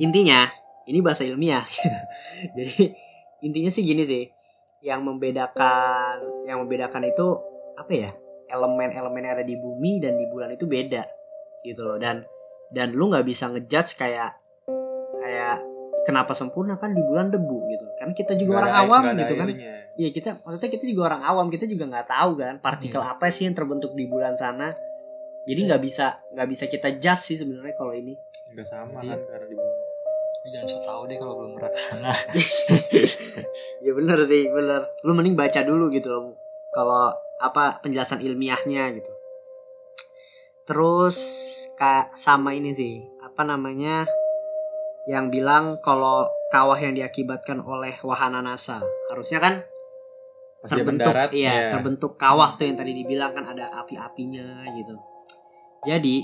Intinya, 0.03 0.39
ini 0.83 0.99
bahasa 0.99 1.23
ilmiah. 1.23 1.63
Jadi 2.57 2.91
intinya 3.47 3.71
sih 3.71 3.87
gini 3.87 4.03
sih, 4.03 4.27
yang 4.83 5.05
membedakan 5.05 6.43
yang 6.43 6.59
membedakan 6.59 7.07
itu 7.07 7.39
apa 7.79 7.91
ya? 7.93 8.11
Elemen-elemen 8.51 9.23
yang 9.23 9.33
ada 9.39 9.45
di 9.47 9.55
bumi 9.55 10.03
dan 10.03 10.19
di 10.19 10.27
bulan 10.27 10.51
itu 10.51 10.67
beda 10.67 11.07
gitu 11.63 11.87
loh. 11.87 11.95
Dan 11.95 12.27
dan 12.67 12.91
lu 12.91 13.07
nggak 13.07 13.23
bisa 13.23 13.47
ngejudge 13.47 13.95
kayak 13.95 13.95
kayak 13.95 14.40
kenapa 16.01 16.31
sempurna 16.31 16.75
kan 16.75 16.91
di 16.91 17.01
bulan 17.01 17.29
debu 17.29 17.57
gitu. 17.67 17.85
Kan 17.95 18.11
kita 18.11 18.33
juga 18.33 18.51
nggak 18.51 18.61
orang 18.61 18.69
ada 18.69 18.77
air- 18.77 18.89
awam 18.89 19.03
gitu 19.17 19.33
kan. 19.35 19.47
Iya 19.91 20.09
kita 20.09 20.29
maksudnya 20.39 20.71
kita 20.71 20.85
juga 20.85 21.01
orang 21.05 21.21
awam 21.23 21.45
kita 21.47 21.65
juga 21.65 21.83
nggak 21.85 22.07
tahu 22.07 22.31
kan 22.35 22.55
partikel 22.57 22.99
Iya. 22.99 23.11
apa 23.11 23.25
sih 23.27 23.43
yang 23.43 23.53
terbentuk 23.53 23.91
di 23.91 24.05
bulan 24.05 24.33
sana. 24.33 24.71
Jadi 25.41 25.59
nggak 25.63 25.79
bisa 25.79 26.05
nggak 26.29 26.47
bisa 26.47 26.63
kita 26.65 26.87
judge 26.95 27.23
sih 27.23 27.35
sebenarnya 27.35 27.73
kalau 27.73 27.91
ini. 27.91 28.15
nggak 28.51 28.65
sama 28.65 28.99
Jadi- 28.99 29.09
kan 29.09 29.19
karena 29.25 29.45
di 29.45 29.55
bumi 29.55 29.79
Tapi 30.33 30.47
jangan 30.49 30.67
so 30.67 30.77
tau 30.81 31.01
deh 31.05 31.15
kalau 31.15 31.33
belum 31.37 31.51
pernah 31.53 31.69
ke 31.69 31.77
sana. 31.77 32.11
ya 33.85 33.91
bener 33.91 34.17
sih 34.25 34.43
bener. 34.47 34.81
Lu 35.01 35.11
mending 35.11 35.35
baca 35.35 35.61
dulu 35.61 35.87
gitu 35.89 36.07
loh. 36.07 36.33
Kalau 36.69 37.13
apa 37.37 37.77
penjelasan 37.79 38.19
ilmiahnya 38.19 38.89
gitu. 38.91 39.11
Terus 40.63 41.17
kak 41.73 42.13
sama 42.15 42.53
ini 42.53 42.71
sih 42.71 42.93
apa 43.19 43.41
namanya 43.43 44.05
yang 45.09 45.33
bilang 45.33 45.81
kalau 45.81 46.29
kawah 46.53 46.77
yang 46.77 46.93
diakibatkan 46.93 47.63
oleh 47.63 47.97
wahana 48.05 48.43
NASA. 48.43 48.83
Harusnya 49.09 49.39
kan 49.41 49.53
terbentuk 50.61 51.09
mendarat 51.09 51.33
iya 51.33 51.49
ya, 51.49 51.69
terbentuk 51.73 52.21
kawah 52.21 52.53
tuh 52.53 52.69
yang 52.69 52.77
tadi 52.77 52.93
dibilang 52.93 53.33
kan 53.33 53.49
ada 53.49 53.73
api-apinya 53.81 54.61
gitu. 54.77 54.93
Jadi 55.81 56.21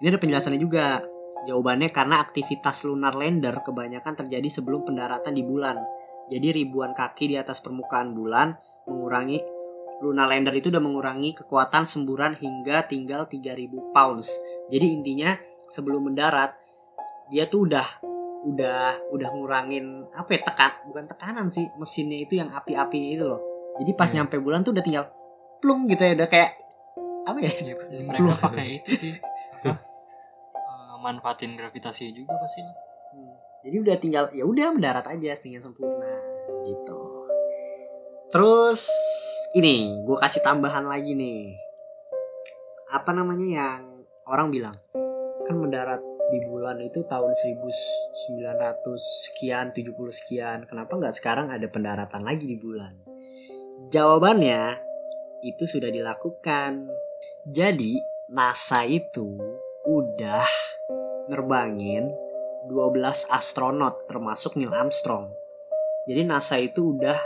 ini 0.00 0.06
ada 0.06 0.20
penjelasannya 0.20 0.60
juga. 0.60 1.02
Jawabannya 1.40 1.88
karena 1.88 2.20
aktivitas 2.20 2.84
lunar 2.84 3.16
lander 3.16 3.64
kebanyakan 3.64 4.12
terjadi 4.12 4.44
sebelum 4.60 4.84
pendaratan 4.84 5.32
di 5.32 5.40
bulan. 5.40 5.80
Jadi 6.28 6.52
ribuan 6.52 6.92
kaki 6.92 7.32
di 7.32 7.36
atas 7.40 7.64
permukaan 7.64 8.12
bulan 8.12 8.52
mengurangi 8.84 9.40
lunar 10.04 10.28
lander 10.28 10.52
itu 10.52 10.68
udah 10.68 10.84
mengurangi 10.84 11.32
kekuatan 11.32 11.88
semburan 11.88 12.36
hingga 12.36 12.84
tinggal 12.84 13.24
3000 13.24 13.72
pounds. 13.96 14.36
Jadi 14.68 14.86
intinya 14.92 15.32
sebelum 15.64 16.12
mendarat 16.12 16.52
dia 17.32 17.48
tuh 17.48 17.72
udah 17.72 17.86
udah 18.42 18.80
udah 19.10 19.28
ngurangin 19.30 19.84
apa 20.10 20.32
ya 20.32 20.40
tekan 20.42 20.72
bukan 20.84 21.04
tekanan 21.06 21.46
sih 21.48 21.68
mesinnya 21.76 22.18
itu 22.18 22.36
yang 22.36 22.48
api-apinya 22.50 23.10
itu 23.12 23.24
loh 23.26 23.40
jadi 23.76 23.92
pas 23.92 24.08
Hmm. 24.08 24.16
nyampe 24.18 24.36
bulan 24.36 24.60
tuh 24.60 24.72
udah 24.72 24.80
tinggal 24.80 25.04
plung 25.58 25.84
gitu 25.84 26.00
ya 26.00 26.14
udah 26.14 26.24
kayak 26.26 26.56
apa 27.22 27.36
ya 27.38 27.50
Ya, 27.52 27.76
mereka 28.00 28.32
pakai 28.34 28.66
itu 28.80 28.90
sih. 28.92 29.12
Apa? 29.54 29.76
eh, 30.56 30.96
manfaatin 30.98 31.52
gravitasi 31.52 32.12
juga 32.12 32.32
pasti. 32.34 32.64
Hmm. 32.64 33.34
jadi 33.60 33.76
udah 33.78 33.96
tinggal 33.96 34.24
ya 34.30 34.42
udah 34.42 34.72
mendarat 34.72 35.04
aja 35.04 35.36
tinggal 35.36 35.60
sempurna 35.60 36.08
gitu 36.64 37.00
terus 38.28 38.80
ini 39.52 40.00
gue 40.00 40.16
kasih 40.16 40.40
tambahan 40.40 40.86
lagi 40.86 41.12
nih 41.12 41.58
apa 42.88 43.10
namanya 43.10 43.46
yang 43.46 43.80
orang 44.24 44.48
bilang 44.48 44.76
kan 45.44 45.56
mendarat 45.56 46.00
di 46.30 46.40
bulan 46.46 46.78
itu 46.80 47.02
tahun 47.04 47.34
1900 47.34 47.66
sekian 48.96 49.74
70 49.74 49.92
sekian 50.14 50.58
kenapa 50.70 50.96
nggak 50.96 51.14
sekarang 51.14 51.50
ada 51.50 51.66
pendaratan 51.66 52.22
lagi 52.22 52.46
di 52.46 52.56
bulan 52.56 52.94
jawabannya 53.90 54.78
itu 55.42 55.64
sudah 55.66 55.90
dilakukan 55.90 56.86
jadi 57.50 57.98
NASA 58.30 58.86
itu 58.86 59.36
udah 59.84 60.46
nerbangin 61.26 62.10
12 62.68 63.32
astronot 63.32 64.04
termasuk 64.04 64.54
Neil 64.60 64.74
Armstrong. 64.74 65.32
Jadi 66.04 66.20
NASA 66.28 66.60
itu 66.60 66.94
udah 66.98 67.16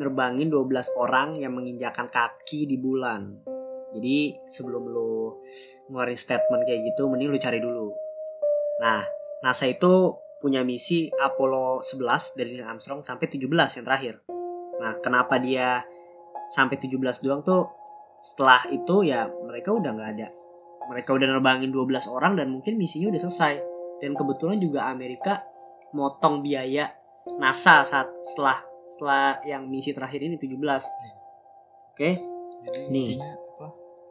nerbangin 0.00 0.48
12 0.48 0.96
orang 0.96 1.36
yang 1.38 1.52
menginjakan 1.52 2.08
kaki 2.08 2.64
di 2.64 2.80
bulan. 2.80 3.44
Jadi 3.94 4.34
sebelum 4.48 4.90
lo 4.90 5.38
ngeluarin 5.86 6.18
statement 6.18 6.66
kayak 6.66 6.82
gitu 6.94 7.06
mending 7.06 7.30
lu 7.30 7.38
cari 7.38 7.62
dulu. 7.62 8.03
Nah, 8.82 9.02
NASA 9.44 9.70
itu 9.70 10.18
punya 10.42 10.60
misi 10.66 11.08
Apollo 11.14 11.80
11 11.84 12.36
dari 12.36 12.58
Neil 12.58 12.68
Armstrong 12.68 13.00
sampai 13.00 13.26
17 13.30 13.48
yang 13.50 13.86
terakhir. 13.86 14.14
Nah, 14.82 14.98
kenapa 15.00 15.38
dia 15.38 15.84
sampai 16.48 16.76
17 16.76 17.24
doang 17.24 17.40
tuh 17.40 17.72
setelah 18.24 18.64
itu 18.72 19.04
ya 19.04 19.28
mereka 19.28 19.72
udah 19.72 19.90
nggak 19.92 20.10
ada 20.16 20.28
mereka 20.88 21.16
udah 21.16 21.26
nerbangin 21.28 21.72
12 21.72 22.12
orang 22.12 22.36
dan 22.36 22.52
mungkin 22.52 22.76
misinya 22.76 23.12
udah 23.12 23.20
selesai 23.20 23.54
dan 24.00 24.12
kebetulan 24.16 24.60
juga 24.60 24.88
Amerika 24.88 25.44
motong 25.96 26.44
biaya 26.44 26.92
NASA 27.40 27.84
saat 27.84 28.08
setelah 28.20 28.60
setelah 28.84 29.40
yang 29.48 29.68
misi 29.68 29.96
terakhir 29.96 30.20
ini 30.24 30.36
17 30.36 30.60
oke 31.96 32.10
Jadi 32.64 32.80
Nih. 32.88 33.16
intinya 33.16 33.28
apa? 33.36 33.66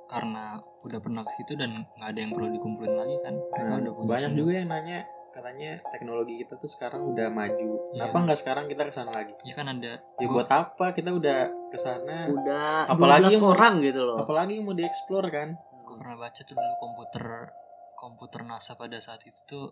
Karena 0.09 0.45
udah 0.83 0.99
pernah 0.99 1.21
ke 1.21 1.31
situ 1.33 1.55
dan 1.55 1.87
nggak 1.93 2.09
ada 2.09 2.19
yang 2.19 2.31
perlu 2.31 2.47
dikumpulin 2.51 2.93
lagi 2.93 3.15
kan. 3.19 3.33
Mereka 3.35 3.63
Nah, 3.65 3.77
udah 3.79 3.91
punya 3.93 4.07
banyak 4.09 4.29
semua. 4.29 4.37
juga 4.37 4.51
yang 4.53 4.69
nanya 4.69 4.99
katanya 5.29 5.71
teknologi 5.89 6.33
kita 6.37 6.53
tuh 6.55 6.69
sekarang 6.69 7.01
udah 7.07 7.27
maju 7.27 7.57
Iya. 7.89 8.05
kenapa 8.05 8.17
nggak 8.21 8.37
sekarang 8.37 8.65
kita 8.67 8.83
ke 8.83 8.93
sana 8.93 9.09
lagi 9.11 9.33
Ya 9.41 9.53
kan 9.55 9.65
ada. 9.67 9.97
ya 9.97 9.97
Gua- 10.21 10.33
buat 10.35 10.49
apa 10.51 10.85
kita 10.91 11.09
udah 11.11 11.39
ke 11.67 11.77
sana 11.79 12.29
udah 12.29 12.85
Apalagi 12.85 13.25
12 13.25 13.33
yang 13.33 13.41
mau- 13.41 13.51
orang 13.51 13.73
gitu 13.81 14.01
loh 14.03 14.17
apalagi 14.19 14.51
yang 14.53 14.65
mau 14.67 14.75
dieksplor 14.75 15.25
kan 15.27 15.57
gue 15.57 15.95
pernah 15.97 16.17
baca 16.19 16.37
tuh 16.37 16.53
dulu 16.53 16.73
komputer 16.77 17.25
komputer 17.95 18.41
NASA 18.43 18.75
pada 18.75 18.97
saat 18.99 19.23
itu 19.23 19.41
tuh 19.43 19.65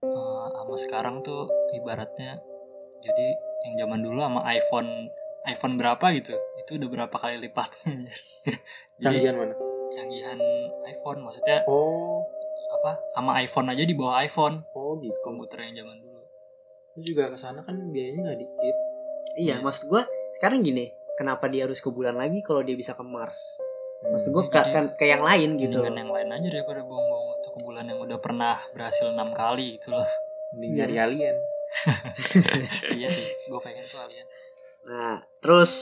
eh, 0.00 0.46
sama 0.50 0.76
sekarang 0.78 1.20
tuh 1.20 1.44
ibaratnya 1.74 2.40
jadi 2.98 3.26
yang 3.66 3.74
zaman 3.78 4.00
dulu 4.00 4.16
sama 4.18 4.48
iPhone 4.48 5.12
iPhone 5.44 5.76
berapa 5.76 6.06
gitu 6.14 6.32
itu 6.56 6.70
udah 6.74 6.88
berapa 6.88 7.12
kali 7.14 7.36
lipat 7.42 7.68
jadi 8.96 9.04
canggihan 9.12 9.36
mana 9.36 9.54
canggihan 9.90 10.38
iPhone 10.86 11.22
maksudnya 11.22 11.62
oh. 11.66 12.26
apa 12.76 12.98
sama 13.14 13.38
iPhone 13.40 13.68
aja 13.70 13.82
di 13.82 13.94
bawah 13.94 14.18
iPhone. 14.20 14.62
Oh 14.74 14.98
gitu. 14.98 15.14
Komputer 15.22 15.66
yang 15.66 15.84
zaman 15.84 15.96
dulu. 16.02 16.22
Itu 16.96 17.14
juga 17.14 17.30
ke 17.30 17.38
sana 17.38 17.62
kan 17.62 17.76
biayanya 17.90 18.32
nggak 18.32 18.40
dikit. 18.42 18.76
Iya 19.36 19.60
maksud 19.60 19.88
gue 19.88 20.02
sekarang 20.40 20.64
gini 20.64 20.88
kenapa 21.16 21.48
dia 21.48 21.64
harus 21.64 21.80
ke 21.80 21.88
bulan 21.88 22.16
lagi 22.16 22.40
kalau 22.44 22.60
dia 22.60 22.76
bisa 22.76 22.92
ke 22.92 23.04
Mars? 23.04 23.60
Maksud 24.06 24.28
gue 24.30 24.44
Hmm, 24.46 24.52
ke, 24.52 24.60
kan- 24.70 24.92
ke 24.94 25.04
yang 25.08 25.24
lain 25.24 25.56
gitu 25.56 25.80
Mendingan 25.80 26.04
yang 26.04 26.12
lain 26.12 26.28
aja 26.36 26.48
daripada 26.52 26.84
buang-buang 26.84 27.24
waktu 27.32 27.48
ke 27.48 27.58
bulan 27.64 27.84
yang 27.88 27.98
udah 28.04 28.18
pernah 28.20 28.60
berhasil 28.76 29.08
enam 29.08 29.32
kali 29.32 29.80
itu 29.80 29.88
loh. 29.90 30.04
Mending 30.54 30.72
nyari 30.76 30.96
alien. 31.00 31.36
Iya 32.96 33.08
sih 33.10 33.26
gue 33.48 33.60
pengen 33.64 33.82
tuh 33.82 33.98
alien. 34.04 34.26
Nah, 34.86 35.18
terus 35.42 35.72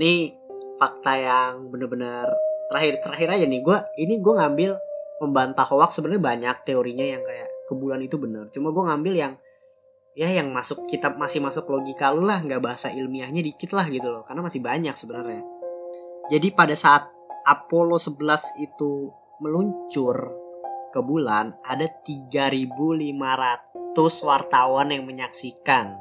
nih 0.00 0.32
fakta 0.80 1.12
yang 1.18 1.68
bener-bener 1.68 2.24
terakhir 2.70 2.98
terakhir 3.02 3.28
aja 3.38 3.44
nih 3.46 3.60
gue 3.62 3.78
ini 4.02 4.14
gue 4.18 4.34
ngambil 4.34 4.70
membantah 5.22 5.64
hoax 5.64 5.98
sebenarnya 5.98 6.22
banyak 6.22 6.56
teorinya 6.68 7.06
yang 7.06 7.22
kayak 7.24 7.48
ke 7.66 7.72
bulan 7.74 8.00
itu 8.04 8.16
bener. 8.20 8.48
Cuma 8.52 8.70
gue 8.70 8.84
ngambil 8.84 9.14
yang 9.16 9.32
ya 10.16 10.28
yang 10.32 10.48
masuk 10.52 10.88
kita 10.88 11.12
masih 11.12 11.44
masuk 11.44 11.68
logika 11.68 12.08
lu 12.14 12.24
lah 12.24 12.40
nggak 12.40 12.62
bahasa 12.62 12.88
ilmiahnya 12.92 13.42
dikit 13.42 13.72
lah 13.72 13.88
gitu 13.88 14.08
loh. 14.12 14.22
Karena 14.22 14.44
masih 14.44 14.60
banyak 14.60 14.94
sebenarnya. 14.94 15.42
Jadi 16.30 16.48
pada 16.52 16.74
saat 16.74 17.06
Apollo 17.46 18.02
11 18.02 18.66
itu 18.66 19.10
meluncur 19.38 20.16
ke 20.90 21.00
bulan 21.04 21.54
ada 21.62 21.86
3.500 22.02 23.14
wartawan 24.26 24.88
yang 24.90 25.04
menyaksikan. 25.06 25.94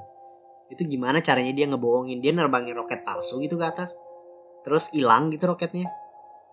Itu 0.71 0.89
gimana 0.89 1.21
caranya 1.21 1.53
dia 1.53 1.69
ngebohongin? 1.69 2.25
Dia 2.25 2.33
nerbangin 2.33 2.73
roket 2.73 3.05
palsu 3.05 3.37
gitu 3.43 3.61
ke 3.61 3.65
atas. 3.69 4.01
Terus 4.65 4.89
hilang 4.97 5.29
gitu 5.29 5.45
roketnya 5.45 5.85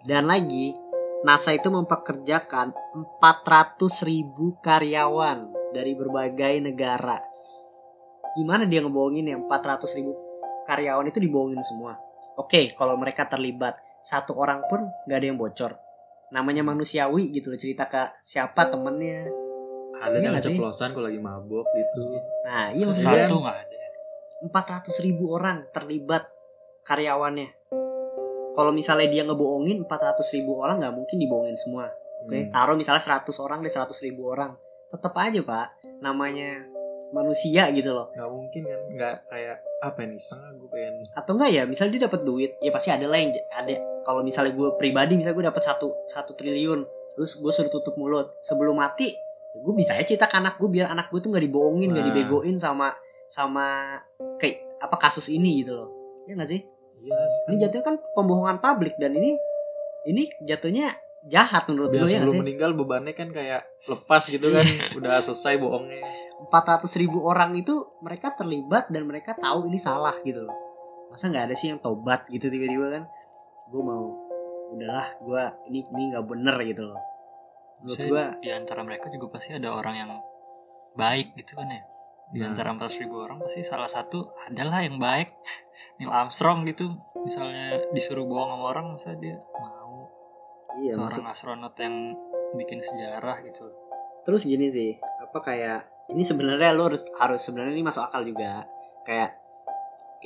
dan 0.03 0.27
lagi 0.27 0.75
NASA 1.23 1.55
itu 1.55 1.71
mempekerjakan 1.71 2.75
400 3.23 3.79
ribu 4.03 4.59
karyawan 4.59 5.47
dari 5.71 5.95
berbagai 5.95 6.59
negara. 6.59 7.23
Gimana 8.35 8.67
dia 8.67 8.83
ngebohongin 8.83 9.31
ya 9.31 9.37
400 9.39 9.99
ribu 10.03 10.13
karyawan 10.67 11.07
itu 11.07 11.23
dibohongin 11.23 11.63
semua? 11.63 11.95
Oke 12.35 12.75
kalau 12.75 12.99
mereka 12.99 13.31
terlibat 13.31 13.79
satu 14.03 14.35
orang 14.35 14.67
pun 14.67 14.83
nggak 15.07 15.19
ada 15.23 15.27
yang 15.31 15.39
bocor. 15.39 15.79
Namanya 16.35 16.67
manusiawi 16.67 17.31
gitu 17.31 17.55
loh 17.55 17.61
cerita 17.61 17.87
ke 17.87 18.19
siapa 18.27 18.67
temennya. 18.67 19.31
Ada 20.03 20.19
Iya 20.19 20.23
yang 20.27 20.33
nggak 20.35 20.43
sih? 20.43 20.57
ceplosan 20.59 20.91
kalau 20.91 21.07
lagi 21.07 21.21
mabok 21.23 21.67
gitu. 21.71 22.01
Nah 22.43 22.67
iya 22.75 22.85
maksudnya. 22.91 23.31
Satu 23.31 23.39
nggak 23.39 23.59
ada. 23.63 23.79
400 24.43 25.07
ribu 25.07 25.31
orang 25.39 25.71
terlibat 25.71 26.27
karyawannya. 26.83 27.55
Kalau 28.53 28.71
misalnya 28.71 29.09
dia 29.09 29.23
ngebohongin 29.25 29.83
400 29.83 30.37
ribu 30.37 30.61
orang 30.61 30.79
nggak 30.79 30.95
mungkin 30.95 31.17
dibohongin 31.17 31.57
semua. 31.57 31.89
Oke, 32.23 32.39
Hmm. 32.39 32.51
taruh 32.51 32.77
misalnya 32.77 33.01
100 33.01 33.35
orang 33.39 33.61
deh 33.61 33.69
100 33.69 33.99
ribu 34.01 34.29
orang. 34.29 34.55
Tetap 34.89 35.11
aja 35.17 35.41
pak, 35.41 35.67
namanya 35.99 36.61
manusia 37.11 37.69
gitu 37.71 37.93
loh. 37.93 38.09
nggak 38.11 38.31
mungkin 38.31 38.63
kan 38.65 38.81
nggak 38.91 39.17
kayak 39.29 39.57
apa 39.81 40.01
nih 40.03 40.17
iseng 40.17 40.41
gue 40.57 40.69
pengen 40.69 40.95
Atau 41.13 41.37
enggak 41.37 41.51
ya, 41.51 41.63
misalnya 41.65 41.93
dia 41.93 42.03
dapat 42.07 42.21
duit, 42.23 42.53
ya 42.59 42.71
pasti 42.71 42.89
ada 42.89 43.05
lah 43.05 43.19
yang 43.19 43.33
ada. 43.51 43.73
Kalau 44.03 44.21
misalnya 44.23 44.53
gue 44.53 44.69
pribadi, 44.77 45.17
misalnya 45.17 45.37
gue 45.37 45.47
dapat 45.53 45.63
satu 45.63 45.93
satu 46.09 46.33
triliun, 46.33 46.81
terus 47.13 47.37
gue 47.37 47.53
suruh 47.53 47.69
tutup 47.69 47.97
mulut 47.97 48.33
sebelum 48.41 48.77
mati, 48.77 49.13
ya 49.53 49.59
gue 49.59 49.75
bisa 49.75 49.93
aja 49.93 50.05
cerita 50.07 50.25
ke 50.25 50.37
anak 50.37 50.57
gue 50.57 50.69
biar 50.69 50.89
anak 50.89 51.09
gue 51.09 51.21
tuh 51.21 51.29
nggak 51.29 51.45
dibohongin, 51.45 51.93
nggak 51.93 52.01
Nah. 52.01 52.11
dibegoin 52.13 52.57
sama 52.57 52.97
sama 53.29 53.97
kayak 54.37 54.57
apa 54.79 54.97
kasus 54.99 55.29
ini 55.29 55.61
gitu 55.61 55.73
loh. 55.75 55.89
Ya 56.25 56.33
nggak 56.33 56.49
sih? 56.49 56.61
Iya 57.03 57.19
Ini 57.51 57.57
jatuhnya 57.67 57.85
kan 57.85 57.97
pembohongan 58.15 58.59
publik 58.63 58.95
dan 58.97 59.13
ini 59.19 59.35
ini 60.07 60.27
jatuhnya 60.47 60.91
jahat 61.31 61.71
menurut 61.71 61.95
lu 61.95 62.03
ya 62.07 62.19
sebelum 62.19 62.43
meninggal 62.43 62.75
bebannya 62.75 63.15
kan 63.15 63.31
kayak 63.31 63.63
lepas 63.87 64.23
gitu 64.27 64.51
kan 64.51 64.67
udah 64.99 65.23
selesai 65.23 65.55
bohongnya. 65.63 66.03
400 66.51 66.83
ribu 66.99 67.23
orang 67.23 67.55
itu 67.55 67.87
mereka 68.03 68.35
terlibat 68.35 68.91
dan 68.91 69.07
mereka 69.07 69.39
tahu 69.39 69.71
ini 69.71 69.79
salah 69.79 70.15
gitu 70.27 70.43
loh. 70.47 70.57
masa 71.13 71.29
nggak 71.29 71.53
ada 71.53 71.55
sih 71.55 71.69
yang 71.69 71.77
tobat 71.79 72.25
gitu 72.33 72.49
tiba-tiba 72.49 72.89
kan? 72.89 73.05
Gue 73.69 73.83
mau 73.85 74.17
udahlah 74.73 75.13
gue 75.21 75.43
ini 75.71 75.85
ini 75.85 76.03
nggak 76.11 76.25
bener 76.27 76.57
gitu 76.65 76.83
loh. 76.89 77.01
Menurut 77.85 78.01
gue 78.09 78.25
di 78.43 78.51
antara 78.51 78.81
mereka 78.83 79.07
juga 79.13 79.37
pasti 79.37 79.53
ada 79.55 79.71
orang 79.77 79.95
yang 79.95 80.11
baik 80.97 81.37
gitu 81.39 81.61
kan 81.61 81.69
ya. 81.69 81.83
Di 82.33 82.41
Nah. 82.41 82.49
antara 82.51 82.73
400 82.73 83.03
ribu 83.05 83.21
orang 83.21 83.45
pasti 83.45 83.61
salah 83.61 83.87
satu 83.87 84.33
adalah 84.49 84.81
yang 84.81 84.97
baik 84.97 85.29
Neil 86.03 86.11
Armstrong 86.11 86.67
gitu 86.67 86.99
misalnya 87.23 87.79
disuruh 87.95 88.27
bohong 88.27 88.51
sama 88.51 88.65
orang 88.75 88.87
masa 88.99 89.15
dia 89.15 89.39
mau? 89.39 90.11
Iya 90.83 90.99
maksud 90.99 91.23
seorang 91.23 91.31
astronot 91.31 91.75
yang 91.79 92.19
bikin 92.59 92.83
sejarah 92.83 93.47
gitu. 93.47 93.71
Terus 94.27 94.43
gini 94.43 94.67
sih 94.75 94.99
apa 94.99 95.39
kayak 95.39 95.81
ini 96.11 96.27
sebenarnya 96.27 96.75
lo 96.75 96.91
harus 96.91 97.07
harus 97.23 97.39
sebenarnya 97.39 97.79
ini 97.79 97.87
masuk 97.87 98.03
akal 98.03 98.27
juga. 98.27 98.67
Kayak 99.07 99.39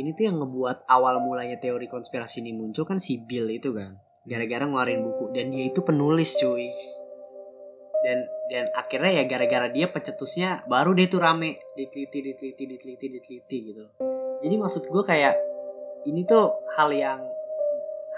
ini 0.01 0.17
tuh 0.17 0.33
yang 0.33 0.41
ngebuat 0.41 0.89
awal 0.89 1.21
mulanya 1.21 1.61
teori 1.61 1.89
konspirasi 1.89 2.45
ini 2.45 2.57
muncul 2.57 2.89
kan 2.89 2.97
si 2.97 3.21
Bill 3.21 3.53
itu 3.53 3.77
kan. 3.77 4.01
Gara-gara 4.27 4.65
ngeluarin 4.65 5.05
buku 5.05 5.37
dan 5.37 5.53
dia 5.53 5.69
itu 5.69 5.85
penulis 5.85 6.41
cuy. 6.41 6.73
Dan 8.01 8.19
dan 8.49 8.65
akhirnya 8.73 9.23
ya 9.23 9.25
gara-gara 9.29 9.69
dia 9.69 9.93
pencetusnya 9.93 10.65
baru 10.65 10.97
dia 10.97 11.07
tuh 11.13 11.21
rame. 11.21 11.61
Diteliti 11.77 12.25
diteliti 12.33 12.65
diteliti 12.65 13.07
diteliti 13.13 13.59
gitu. 13.73 13.85
Jadi 14.45 14.55
maksud 14.61 14.89
gue 14.93 15.05
kayak 15.05 15.35
ini 16.07 16.23
tuh 16.23 16.63
hal 16.79 16.95
yang 16.95 17.21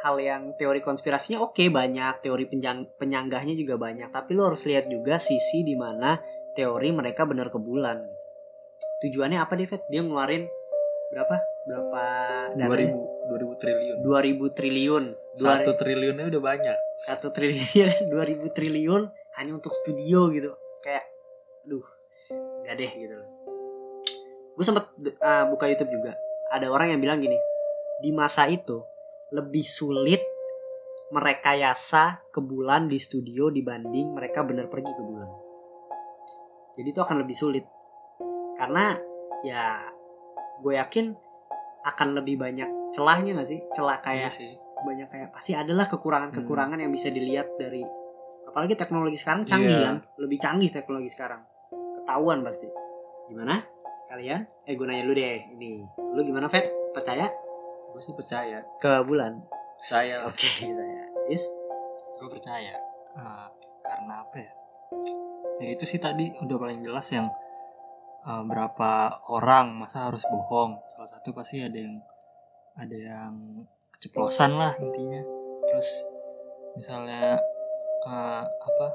hal 0.05 0.17
yang 0.23 0.55
teori 0.55 0.79
konspirasinya 0.85 1.43
oke 1.43 1.65
banyak. 1.73 2.23
Teori 2.23 2.45
penjang, 2.47 2.87
penyanggahnya 3.01 3.55
juga 3.59 3.81
banyak. 3.81 4.13
Tapi 4.15 4.31
lo 4.37 4.53
harus 4.53 4.63
lihat 4.69 4.87
juga 4.87 5.19
sisi 5.19 5.67
di 5.67 5.75
mana 5.75 6.21
teori 6.55 6.93
mereka 6.95 7.27
benar 7.27 7.51
ke 7.51 7.59
bulan. 7.59 7.99
Tujuannya 9.03 9.39
apa 9.39 9.55
David 9.59 9.81
dia 9.91 10.03
ngeluarin 10.03 10.45
berapa? 11.11 11.37
Berapa 11.69 12.03
dua 12.57 12.65
dananya? 12.65 12.79
ribu 12.79 13.01
dua 13.29 13.39
ribu 13.41 13.55
triliun. 13.59 13.97
2000 14.01 14.57
triliun. 14.57 15.05
Satu 15.35 15.71
triliunnya 15.75 16.25
udah 16.31 16.43
banyak. 16.43 16.77
Satu 16.99 17.29
triliun 17.33 17.91
dua 18.13 18.25
ribu 18.25 18.47
triliun 18.53 19.03
hanya 19.41 19.53
untuk 19.55 19.75
studio 19.75 20.31
gitu. 20.35 20.55
Kayak 20.85 21.05
aduh 21.67 21.85
nggak 22.65 22.75
deh 22.79 22.93
gitu 23.01 23.15
loh. 23.17 23.29
Gue 24.59 24.65
sempet 24.67 24.91
uh, 25.23 25.45
buka 25.51 25.71
YouTube 25.71 25.91
juga. 25.95 26.19
Ada 26.51 26.73
orang 26.73 26.97
yang 26.97 27.01
bilang 27.05 27.21
gini 27.21 27.39
di 27.99 28.11
masa 28.11 28.47
itu 28.47 28.79
lebih 29.31 29.63
sulit 29.63 30.23
merekayasa 31.09 32.29
ke 32.29 32.41
bulan 32.41 32.87
di 32.87 33.01
studio 33.01 33.49
dibanding 33.49 34.13
mereka 34.13 34.45
benar 34.45 34.69
pergi 34.69 34.93
ke 34.93 35.03
bulan. 35.03 35.29
Jadi 36.77 36.89
itu 36.89 37.01
akan 37.01 37.17
lebih 37.25 37.35
sulit. 37.35 37.65
Karena 38.55 38.93
ya 39.43 39.83
gue 40.61 40.75
yakin 40.77 41.15
akan 41.85 42.09
lebih 42.15 42.37
banyak 42.37 42.93
celahnya 42.93 43.39
gak 43.41 43.49
sih? 43.49 43.61
Celah 43.73 43.99
Iya 43.99 44.05
kayak 44.05 44.33
sih. 44.33 44.53
banyak 44.79 45.11
kayak 45.11 45.29
pasti 45.35 45.59
adalah 45.59 45.91
kekurangan-kekurangan 45.91 46.79
yang 46.79 46.95
bisa 46.95 47.11
dilihat 47.11 47.51
dari 47.59 47.83
apalagi 48.47 48.79
teknologi 48.79 49.19
sekarang 49.19 49.43
canggih 49.43 49.75
Iya. 49.75 49.87
kan? 49.91 49.97
Lebih 50.23 50.39
canggih 50.39 50.71
teknologi 50.71 51.11
sekarang. 51.11 51.43
Ketahuan 51.99 52.47
pasti. 52.47 52.69
Gimana 53.27 53.59
kalian? 54.07 54.47
Eh 54.71 54.79
gue 54.79 54.87
nanya 54.87 55.03
lu 55.03 55.19
deh. 55.19 55.51
Ini. 55.57 55.83
Lu 56.15 56.21
gimana 56.23 56.47
Fet 56.47 56.71
percaya 56.95 57.27
gue 57.99 58.07
sih 58.07 58.15
percaya. 58.15 58.63
Ke 58.79 59.03
bulan? 59.03 59.43
Saya 59.83 60.23
oke 60.31 60.39
saya 60.39 61.03
is? 61.27 61.51
Gue 62.23 62.31
percaya. 62.31 62.79
Eh, 63.19 63.47
karena 63.83 64.23
apa 64.23 64.39
ya? 64.39 64.53
Ya 65.59 65.69
itu 65.75 65.83
sih 65.83 65.99
tadi 65.99 66.31
udah 66.39 66.57
paling 66.63 66.87
jelas 66.87 67.11
yang 67.11 67.27
eh, 68.23 68.43
berapa 68.47 69.19
orang 69.35 69.83
masa 69.83 70.07
harus 70.07 70.23
bohong. 70.31 70.79
Salah 70.95 71.11
satu 71.11 71.35
pasti 71.35 71.59
ada 71.59 71.75
yang 71.75 71.99
ada 72.79 72.95
yang 72.95 73.67
keceplosan 73.91 74.55
lah 74.55 74.79
intinya. 74.79 75.19
Terus 75.67 76.07
misalnya 76.79 77.35
eh, 78.07 78.45
apa? 78.47 78.89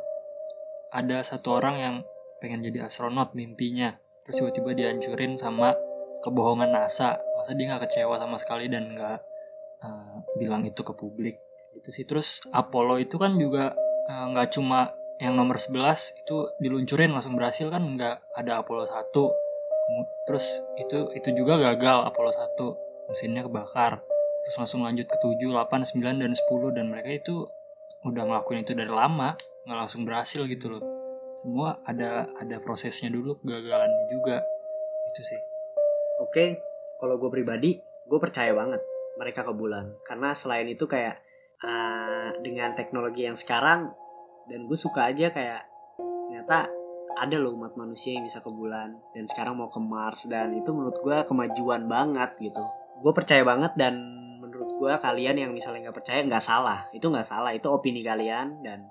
Ada 0.96 1.28
satu 1.36 1.60
orang 1.60 1.76
yang 1.76 1.96
pengen 2.40 2.64
jadi 2.64 2.88
astronot 2.88 3.36
mimpinya. 3.36 4.00
Terus 4.24 4.40
tiba-tiba 4.40 4.72
dihancurin 4.72 5.36
sama 5.36 5.76
kebohongan 6.24 6.72
NASA. 6.72 7.20
Masa 7.36 7.52
dia 7.54 7.76
nggak 7.76 7.92
kecewa 7.92 8.16
sama 8.16 8.40
sekali 8.40 8.72
dan 8.72 8.96
nggak 8.96 9.20
eh, 9.84 10.16
bilang 10.40 10.64
itu 10.64 10.80
ke 10.82 10.96
publik? 10.96 11.38
Itu 11.76 11.92
sih. 11.92 12.08
Terus 12.08 12.48
Apollo 12.56 13.04
itu 13.04 13.20
kan 13.20 13.36
juga 13.36 13.76
eh, 14.08 14.26
nggak 14.32 14.56
cuma 14.56 14.96
yang 15.20 15.36
nomor 15.38 15.60
11 15.60 16.26
itu 16.26 16.38
diluncurin 16.64 17.12
langsung 17.12 17.36
berhasil 17.36 17.68
kan? 17.68 17.84
Nggak 17.84 18.24
ada 18.40 18.64
Apollo 18.64 18.88
1 18.88 19.12
Kemu- 19.84 20.12
terus 20.24 20.64
itu 20.80 21.12
itu 21.12 21.30
juga 21.36 21.60
gagal. 21.60 22.08
Apollo 22.08 22.32
1 22.32 23.12
mesinnya 23.12 23.44
kebakar. 23.44 24.00
Terus 24.48 24.56
langsung 24.60 24.84
lanjut 24.84 25.08
ke 25.08 25.18
7, 25.20 25.52
8, 25.52 25.84
9 25.84 26.20
dan 26.24 26.32
10 26.32 26.72
dan 26.76 26.88
mereka 26.88 27.12
itu 27.12 27.48
udah 28.04 28.24
ngelakuin 28.28 28.68
itu 28.68 28.76
dari 28.76 28.92
lama 28.92 29.36
nggak 29.64 29.78
langsung 29.80 30.04
berhasil 30.04 30.44
gitu 30.48 30.80
loh. 30.80 30.84
Semua 31.40 31.80
ada 31.88 32.28
ada 32.40 32.60
prosesnya 32.60 33.12
dulu 33.12 33.40
kegagalannya 33.44 34.08
juga. 34.12 34.44
Itu 35.12 35.24
sih 35.24 35.53
oke 36.24 36.46
kalau 37.04 37.20
gue 37.20 37.30
pribadi 37.30 37.76
gue 38.08 38.20
percaya 38.20 38.52
banget 38.56 38.82
mereka 39.18 39.46
ke 39.46 39.54
bulan. 39.54 39.94
Karena 40.06 40.34
selain 40.34 40.66
itu 40.70 40.90
kayak 40.90 41.22
uh, 41.62 42.30
dengan 42.42 42.74
teknologi 42.74 43.26
yang 43.26 43.38
sekarang 43.38 43.94
dan 44.50 44.68
gue 44.68 44.78
suka 44.78 45.08
aja 45.14 45.32
kayak 45.32 45.64
ternyata 46.28 46.68
ada 47.14 47.36
loh 47.38 47.54
umat 47.56 47.78
manusia 47.78 48.18
yang 48.18 48.26
bisa 48.26 48.42
ke 48.42 48.50
bulan 48.50 48.98
dan 49.14 49.30
sekarang 49.30 49.56
mau 49.56 49.70
ke 49.70 49.78
Mars 49.78 50.26
dan 50.28 50.52
itu 50.58 50.74
menurut 50.74 50.98
gue 51.00 51.18
kemajuan 51.30 51.86
banget 51.86 52.36
gitu. 52.42 52.64
Gue 53.00 53.14
percaya 53.14 53.46
banget 53.46 53.78
dan 53.78 54.02
menurut 54.42 54.76
gue 54.82 54.94
kalian 54.98 55.40
yang 55.48 55.52
misalnya 55.54 55.90
nggak 55.90 55.98
percaya 56.04 56.26
nggak 56.26 56.44
salah. 56.44 56.90
Itu 56.92 57.14
nggak 57.14 57.28
salah 57.28 57.54
itu 57.54 57.70
opini 57.70 58.02
kalian 58.02 58.66
dan 58.66 58.90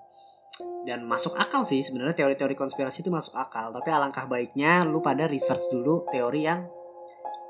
dan 0.87 1.03
masuk 1.03 1.35
akal 1.35 1.67
sih. 1.67 1.83
Sebenarnya 1.83 2.15
teori-teori 2.15 2.55
konspirasi 2.55 3.03
itu 3.03 3.11
masuk 3.11 3.35
akal 3.35 3.75
tapi 3.75 3.91
alangkah 3.91 4.31
baiknya 4.31 4.87
lu 4.87 5.03
pada 5.03 5.27
research 5.27 5.75
dulu 5.75 6.07
teori 6.15 6.47
yang 6.47 6.63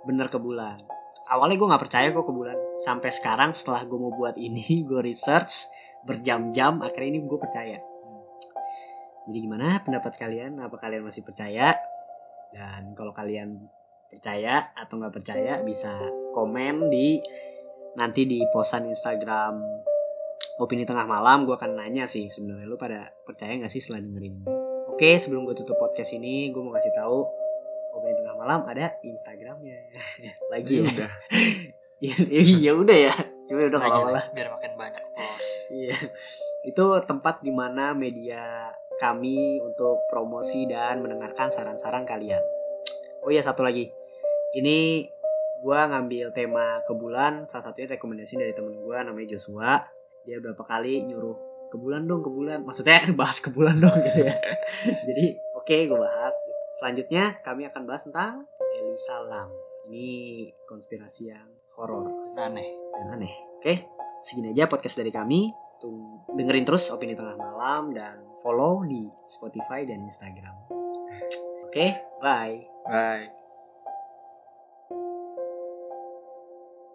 bener 0.04 0.26
ke 0.28 0.38
bulan. 0.38 0.82
Awalnya 1.30 1.56
gue 1.56 1.68
nggak 1.70 1.82
percaya 1.82 2.06
kok 2.10 2.26
ke 2.26 2.34
bulan. 2.34 2.58
Sampai 2.82 3.10
sekarang 3.14 3.54
setelah 3.54 3.86
gue 3.86 3.98
mau 3.98 4.12
buat 4.12 4.36
ini 4.36 4.82
gue 4.88 5.00
research 5.00 5.70
berjam-jam 6.02 6.82
akhirnya 6.82 7.18
ini 7.18 7.20
gue 7.24 7.38
percaya. 7.38 7.78
Jadi 9.30 9.38
gimana 9.38 9.78
pendapat 9.86 10.18
kalian? 10.18 10.58
Apa 10.58 10.76
kalian 10.82 11.06
masih 11.06 11.22
percaya? 11.22 11.78
Dan 12.50 12.92
kalau 12.98 13.14
kalian 13.14 13.70
percaya 14.10 14.74
atau 14.76 15.00
nggak 15.00 15.14
percaya 15.14 15.62
bisa 15.64 15.94
komen 16.36 16.92
di 16.92 17.16
nanti 17.96 18.28
di 18.28 18.44
posan 18.52 18.90
Instagram 18.90 19.62
opini 20.58 20.82
tengah 20.82 21.06
malam. 21.06 21.46
Gue 21.46 21.54
akan 21.54 21.78
nanya 21.78 22.10
sih 22.10 22.26
sebenarnya 22.26 22.66
lu 22.66 22.76
pada 22.76 23.14
percaya 23.24 23.54
nggak 23.56 23.72
sih 23.72 23.80
setelah 23.80 24.04
dengerin 24.04 24.62
oke 25.02 25.18
sebelum 25.18 25.50
gue 25.50 25.58
tutup 25.58 25.82
podcast 25.82 26.14
ini 26.14 26.54
gue 26.54 26.62
mau 26.62 26.70
kasih 26.78 26.94
tahu 26.94 27.26
opini 27.92 28.16
tengah 28.18 28.36
malam 28.36 28.60
ada 28.66 28.96
Instagramnya 29.04 29.76
lagi 30.52 30.80
ya 30.80 30.82
udah 30.88 31.10
iya 32.32 32.72
udah 32.74 32.98
ya 32.98 33.14
cuma 33.46 33.68
udah 33.68 33.80
kalau 33.80 34.10
lah, 34.10 34.24
biar 34.34 34.48
makin 34.50 34.72
banyak 34.74 35.02
followers 35.14 35.52
Iya. 35.72 35.96
Itu 36.62 36.84
tempat 37.08 37.42
di 37.42 37.50
mana 37.50 37.96
media 37.96 38.70
kami 39.00 39.58
untuk 39.58 40.04
promosi 40.12 40.68
dan 40.68 41.02
mendengarkan 41.02 41.50
saran-saran 41.50 42.06
kalian. 42.06 42.42
Oh 43.24 43.30
iya 43.32 43.42
satu 43.42 43.64
lagi. 43.66 43.90
Ini 44.54 45.08
gua 45.64 45.88
ngambil 45.90 46.34
tema 46.36 46.82
ke 46.84 46.92
bulan, 46.94 47.48
salah 47.48 47.70
satunya 47.70 47.96
rekomendasi 47.96 48.38
dari 48.38 48.52
temen 48.52 48.78
gua 48.84 49.02
namanya 49.02 49.34
Joshua. 49.34 49.82
Dia 50.22 50.38
berapa 50.38 50.62
kali 50.62 51.02
nyuruh 51.02 51.34
ke 51.72 51.76
bulan 51.80 52.06
dong, 52.06 52.22
ke 52.22 52.30
bulan. 52.30 52.62
Maksudnya 52.62 53.02
bahas 53.20 53.42
ke 53.42 53.50
bulan 53.50 53.80
dong 53.80 53.96
gitu 53.96 54.28
ya. 54.28 54.34
Jadi 55.08 55.26
oke 55.56 55.76
gue 55.88 55.98
bahas. 55.98 56.34
Selanjutnya 56.82 57.38
kami 57.46 57.62
akan 57.70 57.86
bahas 57.86 58.02
tentang 58.10 58.42
Elisa 58.82 59.22
Lam. 59.22 59.46
Ini 59.86 60.50
konspirasi 60.66 61.30
yang 61.30 61.46
horor 61.78 62.34
aneh 62.34 62.74
dan 62.90 63.06
aneh. 63.14 63.30
Oke, 63.62 63.86
segini 64.18 64.50
aja 64.50 64.66
podcast 64.66 64.98
dari 64.98 65.14
kami. 65.14 65.46
Tung 65.78 66.26
dengerin 66.34 66.66
terus 66.66 66.90
opini 66.90 67.14
tengah 67.14 67.38
malam 67.38 67.94
dan 67.94 68.18
follow 68.42 68.82
di 68.82 69.06
Spotify 69.30 69.86
dan 69.86 70.02
Instagram. 70.02 70.58
Oke, 71.70 72.02
bye. 72.18 72.58
bye 72.82 73.41